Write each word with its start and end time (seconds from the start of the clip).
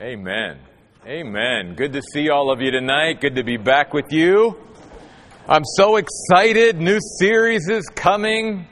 Amen. 0.00 0.58
Amen. 1.06 1.74
Good 1.76 1.92
to 1.92 2.02
see 2.02 2.28
all 2.30 2.50
of 2.50 2.60
you 2.60 2.70
tonight. 2.70 3.20
Good 3.20 3.36
to 3.36 3.44
be 3.44 3.56
back 3.56 3.92
with 3.92 4.10
you. 4.10 4.56
I'm 5.46 5.64
so 5.76 5.96
excited. 5.96 6.80
New 6.80 6.98
series 7.20 7.68
is 7.68 7.86
coming. 7.94 8.66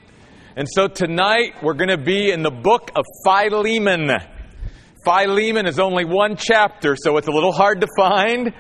And 0.57 0.67
so 0.69 0.89
tonight 0.89 1.63
we're 1.63 1.75
going 1.75 1.91
to 1.91 2.03
be 2.03 2.31
in 2.31 2.43
the 2.43 2.51
book 2.51 2.91
of 2.97 3.05
Philemon. 3.23 4.11
Philemon 5.05 5.67
is 5.67 5.79
only 5.79 6.05
one 6.05 6.37
chapter, 6.37 6.97
so 6.97 7.17
it's 7.17 7.29
a 7.29 7.33
little 7.33 7.53
hard 7.53 7.83
to 7.83 7.89
find. 7.97 8.53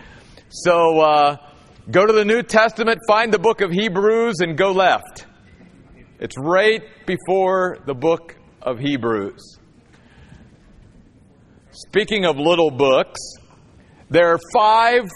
So 0.50 1.00
uh, 1.00 1.36
go 1.90 2.06
to 2.06 2.12
the 2.12 2.24
New 2.24 2.42
Testament, 2.42 3.00
find 3.08 3.32
the 3.32 3.38
book 3.38 3.62
of 3.62 3.72
Hebrews, 3.72 4.36
and 4.40 4.56
go 4.56 4.70
left. 4.70 5.26
It's 6.20 6.36
right 6.38 6.82
before 7.06 7.78
the 7.86 7.94
book 7.94 8.36
of 8.62 8.78
Hebrews. 8.78 9.59
Speaking 11.72 12.24
of 12.24 12.36
little 12.36 12.72
books, 12.72 13.20
there 14.08 14.32
are 14.32 14.40
five 14.52 15.08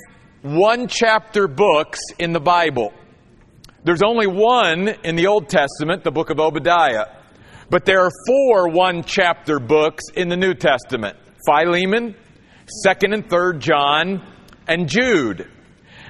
one 0.43 0.87
chapter 0.87 1.49
books 1.49 1.99
in 2.21 2.33
the 2.33 2.39
Bible. 2.39 2.93
There's 3.83 4.03
only 4.05 4.29
one 4.29 4.89
in 5.03 5.17
the 5.17 5.27
Old 5.27 5.49
Testament, 5.49 6.05
the 6.05 6.13
book 6.13 6.31
of 6.31 6.39
Obadiah. 6.39 7.07
But 7.71 7.85
there 7.87 8.05
are 8.05 8.11
four 8.29 8.69
one 8.69 9.03
chapter 9.03 9.59
books 9.59 10.05
in 10.15 10.29
the 10.29 10.37
New 10.37 10.55
Testament 10.55 11.17
Philemon, 11.45 12.15
2nd 12.87 13.15
and 13.15 13.29
3rd 13.29 13.59
John, 13.59 14.23
and 14.69 14.89
Jude. 14.89 15.51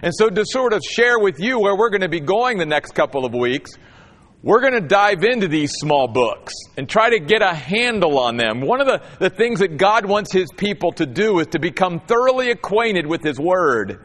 And 0.03 0.13
so, 0.15 0.29
to 0.29 0.45
sort 0.45 0.75
of 0.75 0.83
share 0.83 1.19
with 1.19 1.41
you 1.41 1.59
where 1.59 1.75
we're 1.75 1.89
going 1.89 2.03
to 2.03 2.09
be 2.11 2.21
going 2.21 2.59
the 2.59 2.67
next 2.67 2.95
couple 2.95 3.25
of 3.25 3.33
weeks, 3.33 3.71
we're 4.45 4.61
going 4.61 4.75
to 4.75 4.87
dive 4.87 5.25
into 5.25 5.49
these 5.49 5.73
small 5.73 6.07
books 6.07 6.53
and 6.77 6.87
try 6.87 7.09
to 7.09 7.19
get 7.19 7.41
a 7.41 7.55
handle 7.55 8.19
on 8.19 8.37
them. 8.37 8.61
One 8.61 8.83
of 8.83 8.87
the, 8.87 9.01
the 9.19 9.31
things 9.31 9.61
that 9.61 9.79
God 9.79 10.05
wants 10.05 10.35
His 10.35 10.51
people 10.55 10.93
to 10.93 11.07
do 11.07 11.39
is 11.41 11.47
to 11.49 11.59
become 11.59 12.01
thoroughly 12.01 12.51
acquainted 12.51 13.07
with 13.07 13.23
His 13.23 13.41
Word. 13.41 13.99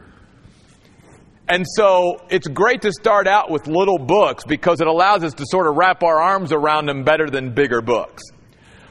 And 1.46 1.66
so 1.76 2.24
it's 2.30 2.48
great 2.48 2.80
to 2.82 2.92
start 2.92 3.26
out 3.26 3.50
with 3.50 3.66
little 3.66 3.98
books 3.98 4.44
because 4.44 4.80
it 4.80 4.86
allows 4.86 5.24
us 5.24 5.34
to 5.34 5.44
sort 5.46 5.66
of 5.66 5.76
wrap 5.76 6.02
our 6.02 6.18
arms 6.18 6.54
around 6.54 6.86
them 6.86 7.04
better 7.04 7.28
than 7.28 7.52
bigger 7.52 7.82
books. 7.82 8.22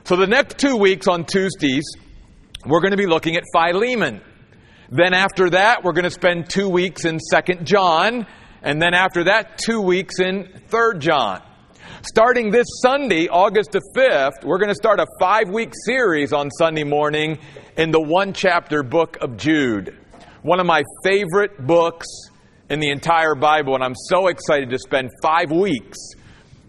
So 0.04 0.16
the 0.18 0.28
next 0.28 0.60
two 0.60 0.76
weeks 0.76 1.08
on 1.08 1.26
Tuesdays, 1.26 1.86
we're 2.64 2.82
going 2.82 2.92
to 2.92 2.98
be 2.98 3.08
looking 3.08 3.38
at 3.38 3.44
Philemon. 3.52 4.22
Then 4.92 5.16
after 5.16 5.50
that, 5.50 5.84
we're 5.84 5.94
going 5.94 6.04
to 6.04 6.12
spend 6.12 6.48
two 6.48 6.70
weeks 6.70 7.06
in 7.06 7.20
Second 7.20 7.66
John 7.66 8.28
and 8.62 8.82
then 8.82 8.94
after 8.94 9.26
that, 9.26 9.58
two 9.58 9.82
weeks 9.82 10.20
in 10.20 10.46
3rd 10.70 11.00
John. 11.00 11.42
Starting 12.02 12.50
this 12.50 12.66
Sunday, 12.82 13.28
August 13.28 13.74
the 13.74 13.82
5th, 13.94 14.46
we're 14.46 14.58
going 14.58 14.70
to 14.70 14.76
start 14.76 15.02
a 15.02 15.06
five 15.20 15.50
week 15.50 15.74
series 15.86 16.32
on 16.32 16.50
Sunday 16.50 16.86
morning 16.86 17.38
in 17.76 17.92
the 17.92 18.00
one 18.00 18.32
chapter 18.32 18.84
book 18.84 19.18
of 19.20 19.36
Jude. 19.36 19.98
One 20.42 20.62
of 20.62 20.66
my 20.66 20.84
favorite 21.04 21.68
books 21.68 22.08
in 22.70 22.80
the 22.80 22.90
entire 22.90 23.36
Bible, 23.36 23.76
and 23.76 23.84
I'm 23.84 23.96
so 23.96 24.28
excited 24.28 24.70
to 24.70 24.80
spend 24.80 25.10
five 25.22 25.52
weeks 25.52 25.98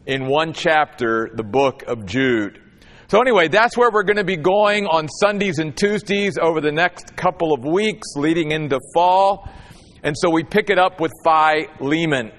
in 0.04 0.26
one 0.26 0.52
chapter, 0.52 1.30
the 1.32 1.44
book 1.44 1.84
of 1.84 2.06
Jude. 2.06 2.60
So, 3.06 3.20
anyway, 3.20 3.46
that's 3.46 3.76
where 3.76 3.90
we're 3.92 4.02
going 4.02 4.16
to 4.16 4.24
be 4.24 4.36
going 4.36 4.86
on 4.86 5.06
Sundays 5.06 5.60
and 5.60 5.76
Tuesdays 5.76 6.38
over 6.38 6.60
the 6.60 6.72
next 6.72 7.14
couple 7.16 7.52
of 7.52 7.64
weeks 7.64 8.08
leading 8.16 8.50
into 8.50 8.80
fall. 8.94 9.48
And 10.02 10.16
so 10.18 10.28
we 10.28 10.42
pick 10.42 10.70
it 10.70 10.78
up 10.78 11.00
with 11.00 11.12
Philemon. 11.22 12.32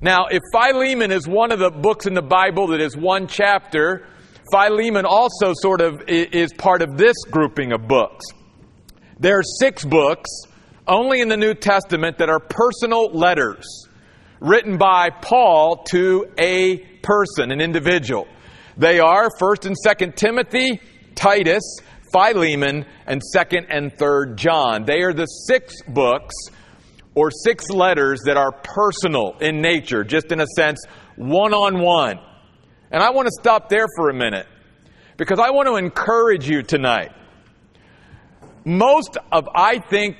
Now, 0.00 0.26
if 0.26 0.42
Philemon 0.52 1.10
is 1.10 1.26
one 1.26 1.52
of 1.52 1.58
the 1.58 1.70
books 1.70 2.06
in 2.06 2.14
the 2.14 2.22
Bible 2.22 2.68
that 2.68 2.80
is 2.80 2.96
one 2.96 3.26
chapter, 3.26 4.06
Philemon 4.50 5.06
also 5.06 5.52
sort 5.54 5.80
of 5.80 6.02
is 6.08 6.52
part 6.52 6.82
of 6.82 6.96
this 6.96 7.16
grouping 7.30 7.72
of 7.72 7.88
books. 7.88 8.26
There 9.18 9.38
are 9.38 9.42
six 9.58 9.84
books, 9.84 10.28
only 10.86 11.20
in 11.20 11.28
the 11.28 11.36
New 11.36 11.54
Testament, 11.54 12.18
that 12.18 12.28
are 12.28 12.40
personal 12.40 13.10
letters 13.12 13.88
written 14.40 14.76
by 14.76 15.08
Paul 15.10 15.84
to 15.84 16.26
a 16.38 16.78
person, 17.02 17.50
an 17.50 17.60
individual. 17.62 18.28
They 18.76 19.00
are 19.00 19.30
1st 19.40 19.66
and 19.66 19.76
2nd 19.86 20.16
Timothy, 20.16 20.80
Titus, 21.14 21.62
Philemon, 22.12 22.84
and 23.06 23.22
2nd 23.34 23.66
and 23.70 23.96
3rd 23.96 24.36
John. 24.36 24.84
They 24.84 25.00
are 25.00 25.14
the 25.14 25.24
six 25.24 25.74
books 25.88 26.34
or 27.16 27.30
six 27.30 27.70
letters 27.70 28.20
that 28.26 28.36
are 28.36 28.52
personal 28.52 29.36
in 29.40 29.60
nature, 29.60 30.04
just 30.04 30.30
in 30.30 30.40
a 30.40 30.46
sense, 30.54 30.78
one 31.16 31.54
on 31.54 31.80
one. 31.80 32.20
And 32.92 33.02
I 33.02 33.10
want 33.10 33.26
to 33.26 33.32
stop 33.40 33.68
there 33.70 33.86
for 33.96 34.10
a 34.10 34.14
minute 34.14 34.46
because 35.16 35.40
I 35.40 35.50
want 35.50 35.66
to 35.66 35.76
encourage 35.76 36.48
you 36.48 36.62
tonight. 36.62 37.12
Most 38.66 39.16
of, 39.32 39.48
I 39.54 39.78
think, 39.78 40.16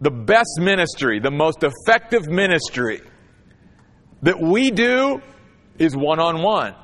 the 0.00 0.10
best 0.10 0.58
ministry, 0.58 1.20
the 1.20 1.30
most 1.30 1.64
effective 1.64 2.28
ministry 2.28 3.00
that 4.22 4.38
we 4.38 4.70
do 4.70 5.22
is 5.78 5.96
one 5.96 6.20
on 6.20 6.42
one. 6.42 6.74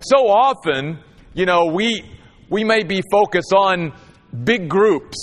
So 0.00 0.28
often, 0.28 1.00
you 1.34 1.46
know, 1.46 1.66
we, 1.66 2.04
we 2.48 2.62
may 2.62 2.84
be 2.84 3.02
focused 3.10 3.52
on 3.52 3.92
big 4.44 4.68
groups 4.68 5.16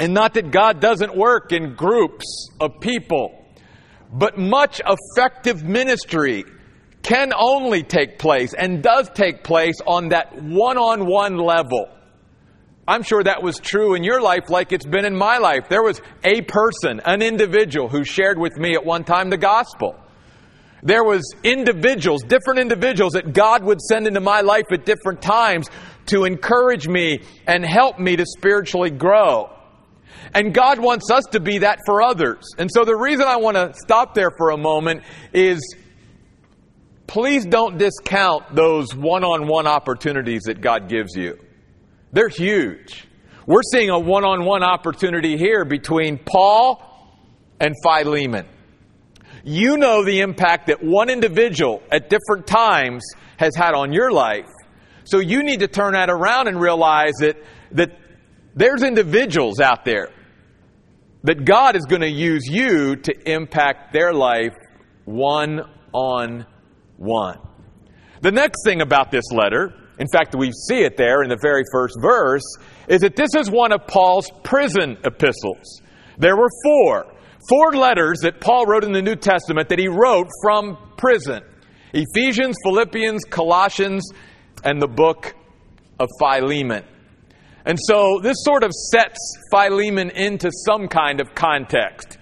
and 0.00 0.14
not 0.14 0.34
that 0.34 0.50
God 0.50 0.80
doesn't 0.80 1.14
work 1.14 1.52
in 1.52 1.74
groups 1.74 2.48
of 2.58 2.80
people, 2.80 3.44
but 4.10 4.38
much 4.38 4.80
effective 4.84 5.62
ministry 5.62 6.44
can 7.02 7.32
only 7.36 7.82
take 7.82 8.18
place 8.18 8.54
and 8.54 8.82
does 8.82 9.10
take 9.10 9.44
place 9.44 9.76
on 9.86 10.08
that 10.08 10.42
one 10.42 10.78
on 10.78 11.06
one 11.06 11.36
level. 11.36 11.88
I'm 12.88 13.02
sure 13.02 13.22
that 13.22 13.42
was 13.42 13.58
true 13.58 13.94
in 13.94 14.02
your 14.02 14.22
life 14.22 14.48
like 14.48 14.72
it's 14.72 14.86
been 14.86 15.04
in 15.04 15.14
my 15.14 15.36
life. 15.36 15.68
There 15.68 15.82
was 15.82 16.00
a 16.24 16.40
person, 16.42 17.00
an 17.04 17.20
individual 17.20 17.88
who 17.88 18.02
shared 18.02 18.38
with 18.38 18.56
me 18.56 18.74
at 18.74 18.84
one 18.84 19.04
time 19.04 19.28
the 19.28 19.36
gospel. 19.36 19.96
There 20.82 21.04
was 21.04 21.34
individuals, 21.44 22.22
different 22.22 22.58
individuals 22.58 23.12
that 23.12 23.34
God 23.34 23.62
would 23.64 23.82
send 23.82 24.06
into 24.06 24.20
my 24.20 24.40
life 24.40 24.64
at 24.72 24.86
different 24.86 25.20
times 25.20 25.68
to 26.06 26.24
encourage 26.24 26.88
me 26.88 27.20
and 27.46 27.64
help 27.66 27.98
me 27.98 28.16
to 28.16 28.24
spiritually 28.24 28.90
grow. 28.90 29.50
And 30.34 30.54
God 30.54 30.78
wants 30.78 31.10
us 31.10 31.24
to 31.32 31.40
be 31.40 31.58
that 31.58 31.80
for 31.84 32.02
others. 32.02 32.44
And 32.56 32.70
so 32.72 32.84
the 32.84 32.96
reason 32.96 33.26
I 33.26 33.36
want 33.36 33.56
to 33.56 33.74
stop 33.74 34.14
there 34.14 34.30
for 34.30 34.50
a 34.50 34.56
moment 34.56 35.02
is 35.32 35.74
please 37.06 37.44
don't 37.44 37.78
discount 37.78 38.54
those 38.54 38.94
one 38.94 39.24
on 39.24 39.48
one 39.48 39.66
opportunities 39.66 40.42
that 40.44 40.60
God 40.60 40.88
gives 40.88 41.16
you. 41.16 41.38
They're 42.12 42.28
huge. 42.28 43.08
We're 43.46 43.62
seeing 43.72 43.90
a 43.90 43.98
one 43.98 44.24
on 44.24 44.44
one 44.44 44.62
opportunity 44.62 45.36
here 45.36 45.64
between 45.64 46.18
Paul 46.18 46.86
and 47.58 47.74
Philemon. 47.82 48.46
You 49.42 49.76
know 49.76 50.04
the 50.04 50.20
impact 50.20 50.68
that 50.68 50.84
one 50.84 51.10
individual 51.10 51.82
at 51.90 52.10
different 52.10 52.46
times 52.46 53.04
has 53.38 53.56
had 53.56 53.74
on 53.74 53.92
your 53.92 54.12
life. 54.12 54.46
So 55.04 55.18
you 55.18 55.42
need 55.42 55.60
to 55.60 55.68
turn 55.68 55.94
that 55.94 56.10
around 56.10 56.46
and 56.46 56.60
realize 56.60 57.14
that, 57.20 57.42
that 57.72 57.98
there's 58.54 58.82
individuals 58.82 59.58
out 59.58 59.84
there 59.84 60.10
that 61.24 61.44
God 61.44 61.76
is 61.76 61.84
going 61.84 62.02
to 62.02 62.10
use 62.10 62.46
you 62.46 62.96
to 62.96 63.30
impact 63.30 63.92
their 63.92 64.12
life 64.12 64.54
one 65.04 65.60
on 65.92 66.46
one. 66.96 67.38
The 68.22 68.32
next 68.32 68.64
thing 68.64 68.80
about 68.80 69.10
this 69.10 69.24
letter, 69.32 69.74
in 69.98 70.06
fact, 70.08 70.34
we 70.34 70.52
see 70.68 70.80
it 70.80 70.96
there 70.96 71.22
in 71.22 71.28
the 71.28 71.38
very 71.40 71.64
first 71.72 71.96
verse, 72.00 72.44
is 72.88 73.02
that 73.02 73.16
this 73.16 73.34
is 73.34 73.50
one 73.50 73.72
of 73.72 73.86
Paul's 73.86 74.30
prison 74.44 74.96
epistles. 75.04 75.82
There 76.18 76.36
were 76.36 76.48
four. 76.64 77.14
Four 77.48 77.72
letters 77.72 78.20
that 78.20 78.40
Paul 78.40 78.66
wrote 78.66 78.84
in 78.84 78.92
the 78.92 79.02
New 79.02 79.16
Testament 79.16 79.70
that 79.70 79.78
he 79.78 79.88
wrote 79.88 80.28
from 80.42 80.76
prison 80.96 81.42
Ephesians, 81.92 82.56
Philippians, 82.64 83.24
Colossians, 83.24 84.10
and 84.62 84.80
the 84.80 84.86
book 84.86 85.34
of 85.98 86.08
Philemon. 86.18 86.84
And 87.64 87.78
so 87.80 88.20
this 88.22 88.36
sort 88.40 88.64
of 88.64 88.72
sets 88.72 89.18
Philemon 89.50 90.10
into 90.10 90.50
some 90.64 90.88
kind 90.88 91.20
of 91.20 91.34
context. 91.34 92.18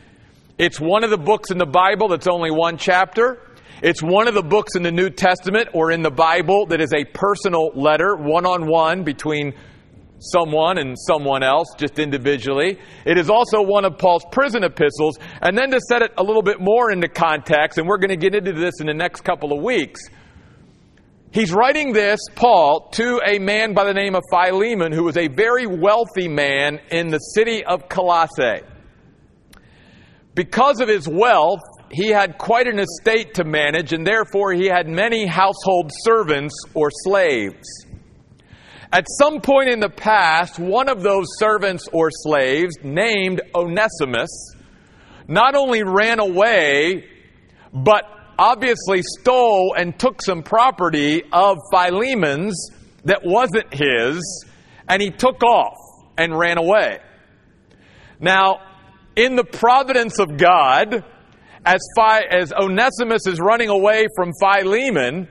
It's 0.59 0.81
one 0.81 1.05
of 1.05 1.11
the 1.11 1.19
books 1.19 1.51
in 1.51 1.59
the 1.59 1.67
Bible 1.67 2.09
that's 2.09 2.27
only 2.27 2.51
one 2.51 2.79
chapter. 2.79 3.41
It's 3.81 4.03
one 4.03 4.27
of 4.27 4.35
the 4.35 4.43
books 4.43 4.75
in 4.75 4.83
the 4.83 4.91
New 4.91 5.09
Testament 5.09 5.69
or 5.73 5.93
in 5.93 6.03
the 6.03 6.11
Bible 6.11 6.67
that 6.67 6.81
is 6.81 6.93
a 6.93 7.05
personal 7.05 7.71
letter, 7.75 8.17
one 8.17 8.45
on 8.45 8.67
one 8.67 9.05
between 9.05 9.55
someone 10.19 10.79
and 10.79 10.97
someone 10.99 11.45
else, 11.45 11.69
just 11.77 12.01
individually. 12.01 12.79
It 13.05 13.19
is 13.19 13.31
also 13.31 13.63
one 13.63 13.85
of 13.85 13.99
Paul's 13.99 14.25
prison 14.33 14.65
epistles. 14.65 15.17
And 15.41 15.57
then 15.57 15.71
to 15.71 15.81
set 15.89 16.03
it 16.03 16.13
a 16.17 16.25
little 16.25 16.43
bit 16.43 16.61
more 16.61 16.91
into 16.91 17.09
context, 17.09 17.79
and 17.79 17.87
we're 17.87 17.99
going 17.99 18.11
to 18.11 18.17
get 18.17 18.35
into 18.35 18.53
this 18.53 18.81
in 18.81 18.89
the 18.89 18.95
next 18.95 19.21
couple 19.21 19.57
of 19.57 19.63
weeks, 19.63 20.01
He's 21.31 21.53
writing 21.53 21.93
this, 21.93 22.21
Paul, 22.35 22.89
to 22.93 23.21
a 23.25 23.39
man 23.39 23.75
by 23.75 23.85
the 23.85 23.93
name 23.93 24.15
of 24.15 24.23
Philemon, 24.31 24.93
who 24.93 25.05
was 25.05 25.19
a 25.19 25.29
very 25.29 25.67
wealthy 25.67 26.27
man 26.27 26.81
in 26.91 27.09
the 27.09 27.19
city 27.19 27.63
of 27.65 27.87
Colossae. 27.89 28.65
Because 30.35 30.81
of 30.81 30.89
his 30.89 31.07
wealth, 31.07 31.61
he 31.91 32.09
had 32.09 32.39
quite 32.39 32.67
an 32.67 32.79
estate 32.79 33.35
to 33.35 33.45
manage, 33.45 33.93
and 33.93 34.07
therefore 34.07 34.53
he 34.53 34.67
had 34.67 34.89
many 34.89 35.27
household 35.27 35.91
servants 36.03 36.55
or 36.73 36.91
slaves. 36.91 37.67
At 38.91 39.07
some 39.19 39.43
point 39.43 39.69
in 39.69 39.81
the 39.81 39.91
past, 39.91 40.59
one 40.59 40.89
of 40.89 41.03
those 41.03 41.27
servants 41.39 41.87
or 41.93 42.09
slaves 42.11 42.75
named 42.83 43.43
Onesimus 43.55 44.31
not 45.29 45.55
only 45.55 45.83
ran 45.83 46.21
away, 46.21 47.07
but 47.71 48.05
obviously 48.39 49.03
stole 49.03 49.75
and 49.77 49.99
took 49.99 50.23
some 50.23 50.43
property 50.43 51.25
of 51.33 51.59
Philemon's 51.73 52.71
that 53.05 53.23
wasn't 53.25 53.73
his, 53.73 54.47
and 54.89 55.03
he 55.03 55.11
took 55.11 55.43
off 55.43 55.77
and 56.17 56.37
ran 56.39 56.59
away. 56.59 56.99
Now, 58.21 58.61
in 59.17 59.37
the 59.37 59.45
providence 59.45 60.19
of 60.19 60.37
God, 60.37 61.05
as, 61.65 61.81
Phi, 61.97 62.21
as 62.31 62.53
Onesimus 62.53 63.27
is 63.27 63.41
running 63.41 63.69
away 63.69 64.07
from 64.17 64.33
Philemon, 64.41 65.29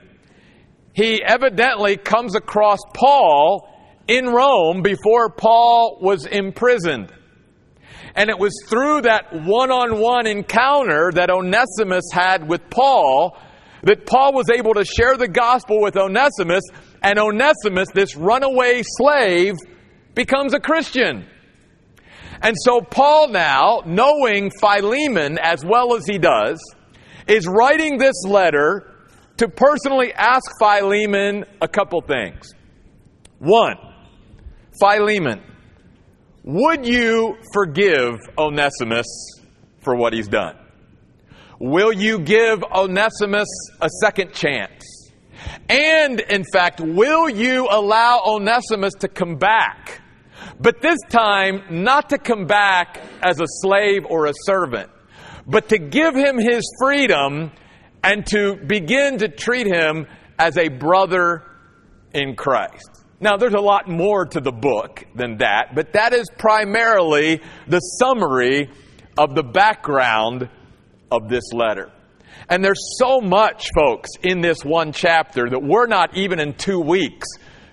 he 0.92 1.22
evidently 1.22 1.96
comes 1.96 2.34
across 2.34 2.78
Paul 2.94 3.68
in 4.06 4.26
Rome 4.26 4.82
before 4.82 5.30
Paul 5.30 5.98
was 6.00 6.26
imprisoned. 6.26 7.12
And 8.18 8.30
it 8.30 8.38
was 8.38 8.52
through 8.68 9.02
that 9.02 9.32
one 9.32 9.70
on 9.70 10.00
one 10.00 10.26
encounter 10.26 11.12
that 11.14 11.30
Onesimus 11.30 12.02
had 12.12 12.48
with 12.48 12.68
Paul 12.68 13.38
that 13.84 14.06
Paul 14.06 14.34
was 14.34 14.50
able 14.50 14.74
to 14.74 14.84
share 14.84 15.16
the 15.16 15.28
gospel 15.28 15.80
with 15.80 15.96
Onesimus, 15.96 16.64
and 17.00 17.16
Onesimus, 17.16 17.90
this 17.94 18.16
runaway 18.16 18.82
slave, 18.84 19.54
becomes 20.16 20.52
a 20.52 20.58
Christian. 20.58 21.26
And 22.42 22.56
so 22.64 22.80
Paul 22.80 23.28
now, 23.28 23.82
knowing 23.86 24.50
Philemon 24.60 25.38
as 25.40 25.64
well 25.64 25.94
as 25.94 26.04
he 26.04 26.18
does, 26.18 26.60
is 27.28 27.46
writing 27.46 27.98
this 27.98 28.24
letter 28.24 28.96
to 29.36 29.48
personally 29.48 30.12
ask 30.12 30.50
Philemon 30.58 31.44
a 31.62 31.68
couple 31.68 32.00
things. 32.00 32.52
One, 33.38 33.76
Philemon, 34.80 35.40
would 36.44 36.86
you 36.86 37.36
forgive 37.52 38.18
Onesimus 38.36 39.06
for 39.80 39.94
what 39.94 40.12
he's 40.12 40.28
done? 40.28 40.56
Will 41.60 41.92
you 41.92 42.20
give 42.20 42.62
Onesimus 42.62 43.48
a 43.80 43.88
second 44.00 44.32
chance? 44.32 44.84
And, 45.68 46.20
in 46.20 46.44
fact, 46.52 46.80
will 46.80 47.28
you 47.28 47.68
allow 47.70 48.22
Onesimus 48.24 48.94
to 49.00 49.08
come 49.08 49.36
back? 49.36 50.00
But 50.60 50.80
this 50.80 50.98
time, 51.08 51.62
not 51.70 52.10
to 52.10 52.18
come 52.18 52.46
back 52.46 53.00
as 53.22 53.40
a 53.40 53.46
slave 53.46 54.04
or 54.08 54.26
a 54.26 54.32
servant, 54.44 54.90
but 55.46 55.68
to 55.70 55.78
give 55.78 56.14
him 56.14 56.38
his 56.38 56.62
freedom 56.80 57.52
and 58.02 58.26
to 58.26 58.56
begin 58.66 59.18
to 59.18 59.28
treat 59.28 59.66
him 59.66 60.06
as 60.38 60.56
a 60.56 60.68
brother 60.68 61.44
in 62.12 62.36
Christ. 62.36 62.97
Now, 63.20 63.36
there's 63.36 63.54
a 63.54 63.60
lot 63.60 63.88
more 63.88 64.26
to 64.26 64.40
the 64.40 64.52
book 64.52 65.04
than 65.14 65.38
that, 65.38 65.74
but 65.74 65.94
that 65.94 66.12
is 66.12 66.28
primarily 66.38 67.40
the 67.66 67.80
summary 67.80 68.70
of 69.16 69.34
the 69.34 69.42
background 69.42 70.48
of 71.10 71.28
this 71.28 71.52
letter. 71.52 71.90
And 72.48 72.64
there's 72.64 72.96
so 72.98 73.20
much, 73.20 73.70
folks, 73.74 74.10
in 74.22 74.40
this 74.40 74.64
one 74.64 74.92
chapter 74.92 75.50
that 75.50 75.62
we're 75.62 75.88
not 75.88 76.16
even 76.16 76.38
in 76.38 76.54
two 76.54 76.80
weeks 76.80 77.26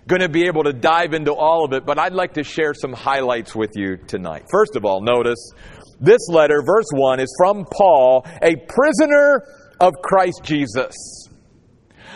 going 0.07 0.21
to 0.21 0.30
be 0.30 0.47
able 0.47 0.63
to 0.63 0.74
dive 0.74 1.13
into 1.13 1.33
all 1.33 1.65
of 1.65 1.74
it, 1.74 1.86
but 1.86 2.00
I'd 2.00 2.13
like 2.13 2.33
to 2.33 2.44
share 2.44 2.74
some 2.74 2.94
highlights 2.94 3.56
with 3.56 3.71
you 3.75 3.98
tonight. 3.98 4.44
First 4.51 4.75
of 4.75 4.86
all, 4.86 5.01
notice 5.01 5.51
this 6.00 6.27
letter, 6.30 6.62
verse 6.65 6.86
1, 6.91 7.19
is 7.19 7.33
from 7.38 7.65
Paul, 7.71 8.25
a 8.41 8.56
prisoner 8.56 9.44
of 9.80 9.94
Christ 10.03 10.41
Jesus. 10.44 11.25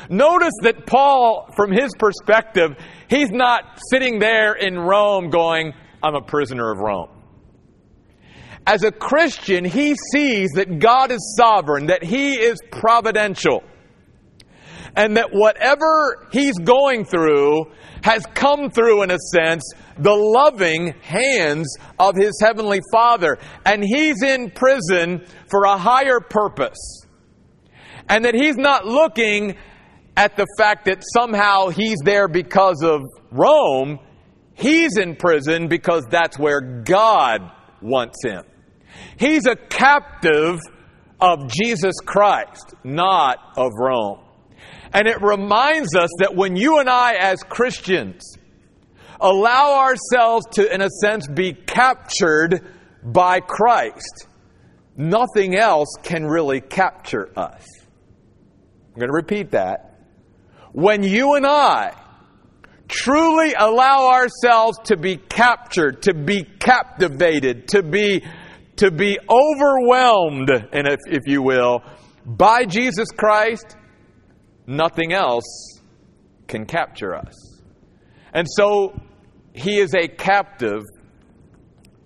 Notice 0.10 0.54
that 0.64 0.88
Paul, 0.88 1.52
from 1.56 1.72
his 1.72 1.92
perspective, 2.00 2.76
he's 3.08 3.30
not 3.30 3.80
sitting 3.92 4.20
there 4.20 4.54
in 4.54 4.78
Rome 4.78 5.30
going, 5.30 5.74
I'm 6.02 6.16
a 6.16 6.22
prisoner 6.22 6.72
of 6.72 6.80
Rome. 6.80 7.10
As 8.66 8.84
a 8.84 8.92
Christian, 8.92 9.66
he 9.66 9.96
sees 10.12 10.52
that 10.52 10.80
God 10.80 11.12
is 11.12 11.36
sovereign, 11.38 11.88
that 11.88 12.04
he 12.04 12.34
is 12.34 12.60
providential, 12.72 13.64
and 14.96 15.18
that 15.18 15.30
whatever 15.32 16.28
he's 16.32 16.58
going 16.58 17.06
through 17.06 17.72
has 18.04 18.26
come 18.34 18.70
through, 18.70 19.04
in 19.04 19.12
a 19.12 19.18
sense, 19.34 19.64
the 19.98 20.14
loving 20.14 20.94
hands 21.02 21.68
of 22.00 22.16
his 22.16 22.40
heavenly 22.42 22.82
Father. 22.92 23.38
And 23.66 23.84
he's 23.84 24.24
in 24.24 24.52
prison 24.52 25.26
for 25.50 25.66
a 25.66 25.78
higher 25.78 26.20
purpose. 26.20 27.06
And 28.08 28.26
that 28.26 28.34
he's 28.34 28.58
not 28.58 28.86
looking 28.86 29.56
at 30.20 30.36
the 30.36 30.46
fact 30.58 30.84
that 30.84 31.02
somehow 31.14 31.70
he's 31.70 32.00
there 32.04 32.28
because 32.28 32.84
of 32.84 33.04
Rome. 33.32 34.00
He's 34.54 34.98
in 34.98 35.16
prison 35.16 35.70
because 35.70 36.04
that's 36.10 36.38
where 36.38 36.60
God 36.60 37.50
wants 37.82 38.18
him. 38.22 38.44
He's 39.18 39.46
a 39.46 39.56
captive 39.56 40.60
of 41.22 41.50
Jesus 41.50 41.96
Christ, 42.06 42.74
not 42.84 43.38
of 43.56 43.72
Rome. 43.80 44.20
And 44.92 45.08
it 45.08 45.22
reminds 45.22 45.96
us 45.96 46.10
that 46.20 46.36
when 46.36 46.58
you 46.58 46.80
and 46.80 46.90
I, 46.90 47.14
as 47.14 47.42
Christians, 47.44 48.36
allow 49.22 49.80
ourselves 49.80 50.46
to, 50.56 50.74
in 50.74 50.82
a 50.82 50.90
sense, 51.02 51.28
be 51.28 51.54
captured 51.54 52.68
by 53.02 53.40
Christ, 53.40 54.28
nothing 54.98 55.56
else 55.56 55.96
can 56.04 56.26
really 56.26 56.60
capture 56.60 57.32
us. 57.40 57.66
I'm 58.90 59.00
going 59.00 59.08
to 59.08 59.16
repeat 59.16 59.52
that. 59.52 59.89
When 60.72 61.04
you 61.04 61.36
and 61.36 61.46
I 61.46 61.94
truly 62.88 63.54
allow 63.58 64.10
ourselves 64.10 64.78
to 64.86 64.98
be 64.98 65.18
captured, 65.18 66.04
to 66.04 66.14
be 66.14 66.44
captivated, 66.44 67.70
to 67.70 67.84
be, 67.84 68.24
to 68.78 68.92
be 68.92 69.18
overwhelmed, 69.30 70.50
and 70.50 70.88
if, 70.88 71.00
if 71.08 71.24
you 71.28 71.42
will, 71.42 71.84
by 72.26 72.66
Jesus 72.66 73.10
Christ, 73.16 73.78
nothing 74.68 75.14
else 75.14 75.80
can 76.48 76.66
capture 76.66 77.16
us. 77.16 77.62
And 78.34 78.48
so 78.50 79.00
he 79.54 79.80
is 79.80 79.94
a 79.96 80.08
captive 80.08 80.82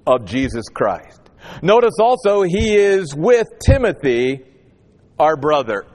of 0.05 0.25
Jesus 0.25 0.65
Christ. 0.73 1.19
Notice 1.61 1.95
also 1.99 2.43
he 2.43 2.75
is 2.75 3.15
with 3.15 3.47
Timothy, 3.65 4.41
our 5.19 5.35
brother. 5.35 5.85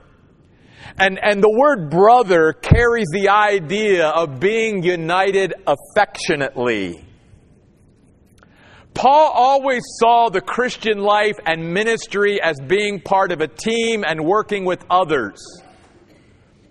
And, 1.00 1.18
and 1.22 1.42
the 1.42 1.50
word 1.50 1.90
brother 1.90 2.52
carries 2.52 3.06
the 3.12 3.28
idea 3.28 4.08
of 4.08 4.40
being 4.40 4.82
united 4.82 5.54
affectionately. 5.66 7.04
Paul 8.94 9.30
always 9.32 9.82
saw 10.00 10.28
the 10.28 10.40
Christian 10.40 10.98
life 10.98 11.36
and 11.46 11.72
ministry 11.72 12.42
as 12.42 12.58
being 12.66 13.00
part 13.00 13.30
of 13.30 13.40
a 13.40 13.46
team 13.46 14.04
and 14.04 14.24
working 14.24 14.64
with 14.64 14.84
others. 14.90 15.38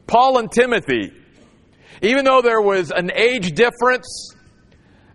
Paul 0.07 0.37
and 0.39 0.51
Timothy, 0.51 1.13
even 2.01 2.25
though 2.25 2.41
there 2.41 2.59
was 2.59 2.91
an 2.91 3.11
age 3.15 3.53
difference, 3.53 4.33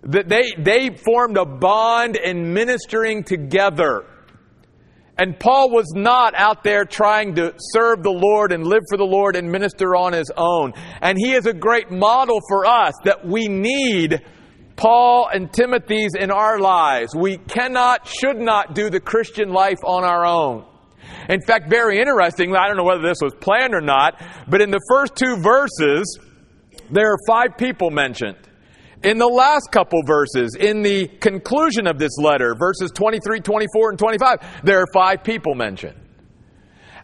that 0.05 0.27
they, 0.29 0.53
they 0.57 0.97
formed 0.97 1.37
a 1.37 1.45
bond 1.45 2.17
in 2.17 2.55
ministering 2.55 3.25
together. 3.25 4.07
And 5.23 5.39
Paul 5.39 5.71
was 5.71 5.87
not 5.95 6.35
out 6.35 6.65
there 6.65 6.85
trying 6.85 7.37
to 7.37 7.55
serve 7.57 8.03
the 8.03 8.11
Lord 8.11 8.51
and 8.51 8.67
live 8.67 8.83
for 8.91 8.97
the 8.97 9.05
Lord 9.05 9.37
and 9.37 9.53
minister 9.53 9.95
on 9.95 10.15
his 10.15 10.33
own. 10.37 10.73
And 11.01 11.17
he 11.17 11.35
is 11.35 11.47
a 11.47 11.53
great 11.53 11.93
model 11.93 12.41
for 12.49 12.67
us 12.67 12.93
that 13.05 13.25
we 13.25 13.47
need 13.47 14.21
Paul 14.75 15.29
and 15.33 15.53
Timothy's 15.53 16.17
in 16.19 16.33
our 16.33 16.59
lives. 16.59 17.15
We 17.15 17.37
cannot, 17.37 18.09
should 18.09 18.39
not 18.39 18.75
do 18.75 18.91
the 18.91 18.99
Christian 18.99 19.53
life 19.53 19.79
on 19.85 20.03
our 20.03 20.27
own. 20.27 20.67
In 21.29 21.41
fact, 21.41 21.71
very 21.71 22.01
interestingly, 22.01 22.57
I 22.57 22.67
don't 22.67 22.77
know 22.77 22.83
whether 22.83 23.07
this 23.07 23.21
was 23.23 23.33
planned 23.41 23.77
or 23.77 23.81
not, 23.81 24.21
but 24.49 24.61
in 24.61 24.73
the 24.73 24.81
first 24.89 25.15
two 25.15 25.37
verses, 25.37 26.19
there 26.91 27.13
are 27.13 27.19
five 27.29 27.57
people 27.57 27.93
mentioned. 27.93 28.39
In 29.03 29.19
the 29.19 29.27
last 29.27 29.73
couple 29.73 30.01
verses, 30.07 30.55
in 30.59 30.83
the 30.83 31.09
conclusion 31.09 31.89
of 31.89 31.99
this 31.99 32.17
letter, 32.19 32.55
verses 32.55 32.93
23, 32.95 33.41
24, 33.41 33.91
and 33.91 33.99
25, 33.99 34.37
there 34.63 34.81
are 34.81 34.87
five 34.95 35.25
people 35.25 35.57
mentioned. 35.57 35.99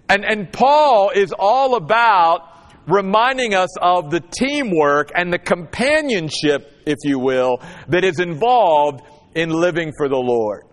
And, 0.08 0.24
and 0.24 0.52
Paul 0.52 1.10
is 1.10 1.34
all 1.36 1.74
about 1.74 2.72
reminding 2.86 3.54
us 3.54 3.76
of 3.80 4.10
the 4.10 4.20
teamwork 4.20 5.10
and 5.14 5.32
the 5.32 5.40
companionship, 5.40 6.72
if 6.86 6.98
you 7.02 7.18
will, 7.18 7.60
that 7.88 8.04
is 8.04 8.20
involved 8.20 9.00
in 9.34 9.50
living 9.50 9.92
for 9.98 10.08
the 10.08 10.16
Lord. 10.16 10.66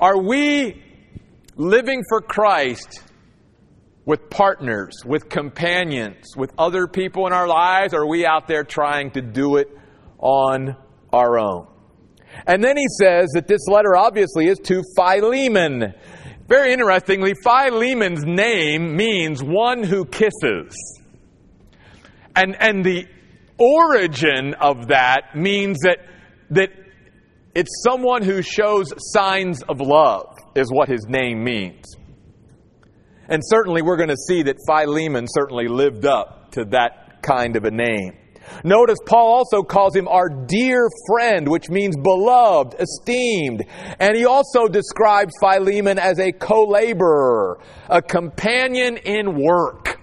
Are 0.00 0.20
we 0.20 0.82
living 1.56 2.02
for 2.08 2.20
Christ 2.20 3.02
with 4.04 4.28
partners, 4.30 4.94
with 5.06 5.28
companions, 5.28 6.36
with 6.36 6.52
other 6.58 6.88
people 6.88 7.28
in 7.28 7.32
our 7.32 7.46
lives, 7.46 7.94
or 7.94 8.02
are 8.02 8.08
we 8.08 8.26
out 8.26 8.48
there 8.48 8.64
trying 8.64 9.12
to 9.12 9.22
do 9.22 9.56
it 9.56 9.68
on 10.20 10.76
our 11.12 11.38
own? 11.38 11.66
And 12.46 12.62
then 12.62 12.76
he 12.76 12.86
says 13.00 13.30
that 13.34 13.48
this 13.48 13.66
letter 13.66 13.96
obviously 13.96 14.46
is 14.46 14.58
to 14.64 14.82
Philemon. 14.96 15.94
Very 16.46 16.72
interestingly, 16.72 17.34
Philemon's 17.44 18.24
name 18.24 18.96
means 18.96 19.42
one 19.42 19.82
who 19.82 20.04
kisses. 20.04 21.00
And, 22.34 22.56
and 22.60 22.84
the 22.84 23.06
origin 23.58 24.54
of 24.54 24.88
that 24.88 25.36
means 25.36 25.78
that, 25.80 25.98
that 26.50 26.70
it's 27.54 27.82
someone 27.84 28.22
who 28.22 28.42
shows 28.42 28.92
signs 29.12 29.62
of 29.62 29.80
love, 29.80 30.36
is 30.54 30.72
what 30.72 30.88
his 30.88 31.06
name 31.08 31.44
means. 31.44 31.84
And 33.28 33.42
certainly 33.44 33.82
we're 33.82 33.96
going 33.96 34.08
to 34.08 34.16
see 34.16 34.42
that 34.44 34.56
Philemon 34.66 35.26
certainly 35.28 35.68
lived 35.68 36.04
up 36.04 36.52
to 36.52 36.64
that 36.66 37.22
kind 37.22 37.56
of 37.56 37.64
a 37.64 37.70
name. 37.70 38.16
Notice 38.64 38.98
Paul 39.06 39.32
also 39.32 39.62
calls 39.62 39.94
him 39.96 40.08
our 40.08 40.28
dear 40.28 40.88
friend, 41.06 41.48
which 41.48 41.68
means 41.70 41.96
beloved, 41.96 42.74
esteemed. 42.78 43.64
And 43.98 44.16
he 44.16 44.24
also 44.24 44.68
describes 44.68 45.32
Philemon 45.40 45.98
as 45.98 46.18
a 46.18 46.32
co 46.32 46.64
laborer, 46.64 47.58
a 47.88 48.02
companion 48.02 48.96
in 48.98 49.42
work. 49.42 50.00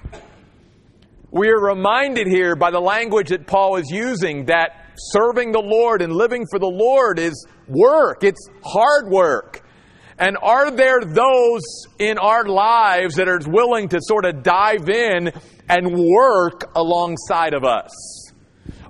We 1.30 1.50
are 1.50 1.60
reminded 1.60 2.28
here 2.28 2.56
by 2.56 2.72
the 2.72 2.80
language 2.80 3.30
that 3.30 3.48
Paul 3.48 3.76
is 3.76 3.90
using 3.92 4.46
that 4.46 4.86
serving 4.98 5.52
the 5.52 5.62
Lord 5.62 6.02
and 6.02 6.14
living 6.14 6.46
for 6.50 6.58
the 6.58 6.66
Lord 6.66 7.20
is 7.20 7.46
work, 7.68 8.24
it's 8.24 8.50
hard 8.64 9.10
work. 9.10 9.64
And 10.20 10.36
are 10.42 10.72
there 10.72 11.02
those 11.02 11.62
in 12.00 12.18
our 12.18 12.46
lives 12.46 13.16
that 13.16 13.28
are 13.28 13.40
willing 13.46 13.90
to 13.90 14.00
sort 14.02 14.26
of 14.26 14.42
dive 14.42 14.90
in 14.90 15.32
and 15.70 15.96
work 15.96 16.72
alongside 16.76 17.54
of 17.54 17.64
us? 17.64 18.17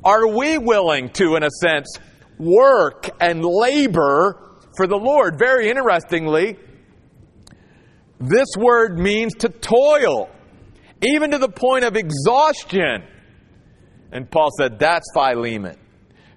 Are 0.04 0.28
we 0.28 0.58
willing 0.58 1.10
to, 1.12 1.36
in 1.36 1.44
a 1.44 1.50
sense, 1.50 1.98
work 2.38 3.10
and 3.20 3.44
labor 3.44 4.60
for 4.76 4.88
the 4.88 4.98
Lord? 4.98 5.38
Very 5.40 5.70
interestingly, 5.70 6.58
this 8.20 8.48
word 8.58 8.98
means 8.98 9.34
to 9.40 9.50
toil, 9.50 10.30
even 11.02 11.32
to 11.32 11.38
the 11.38 11.50
point 11.50 11.84
of 11.86 11.96
exhaustion. 11.96 13.04
And 14.12 14.30
Paul 14.30 14.50
said, 14.58 14.80
that's 14.80 15.06
Philemon. 15.14 15.78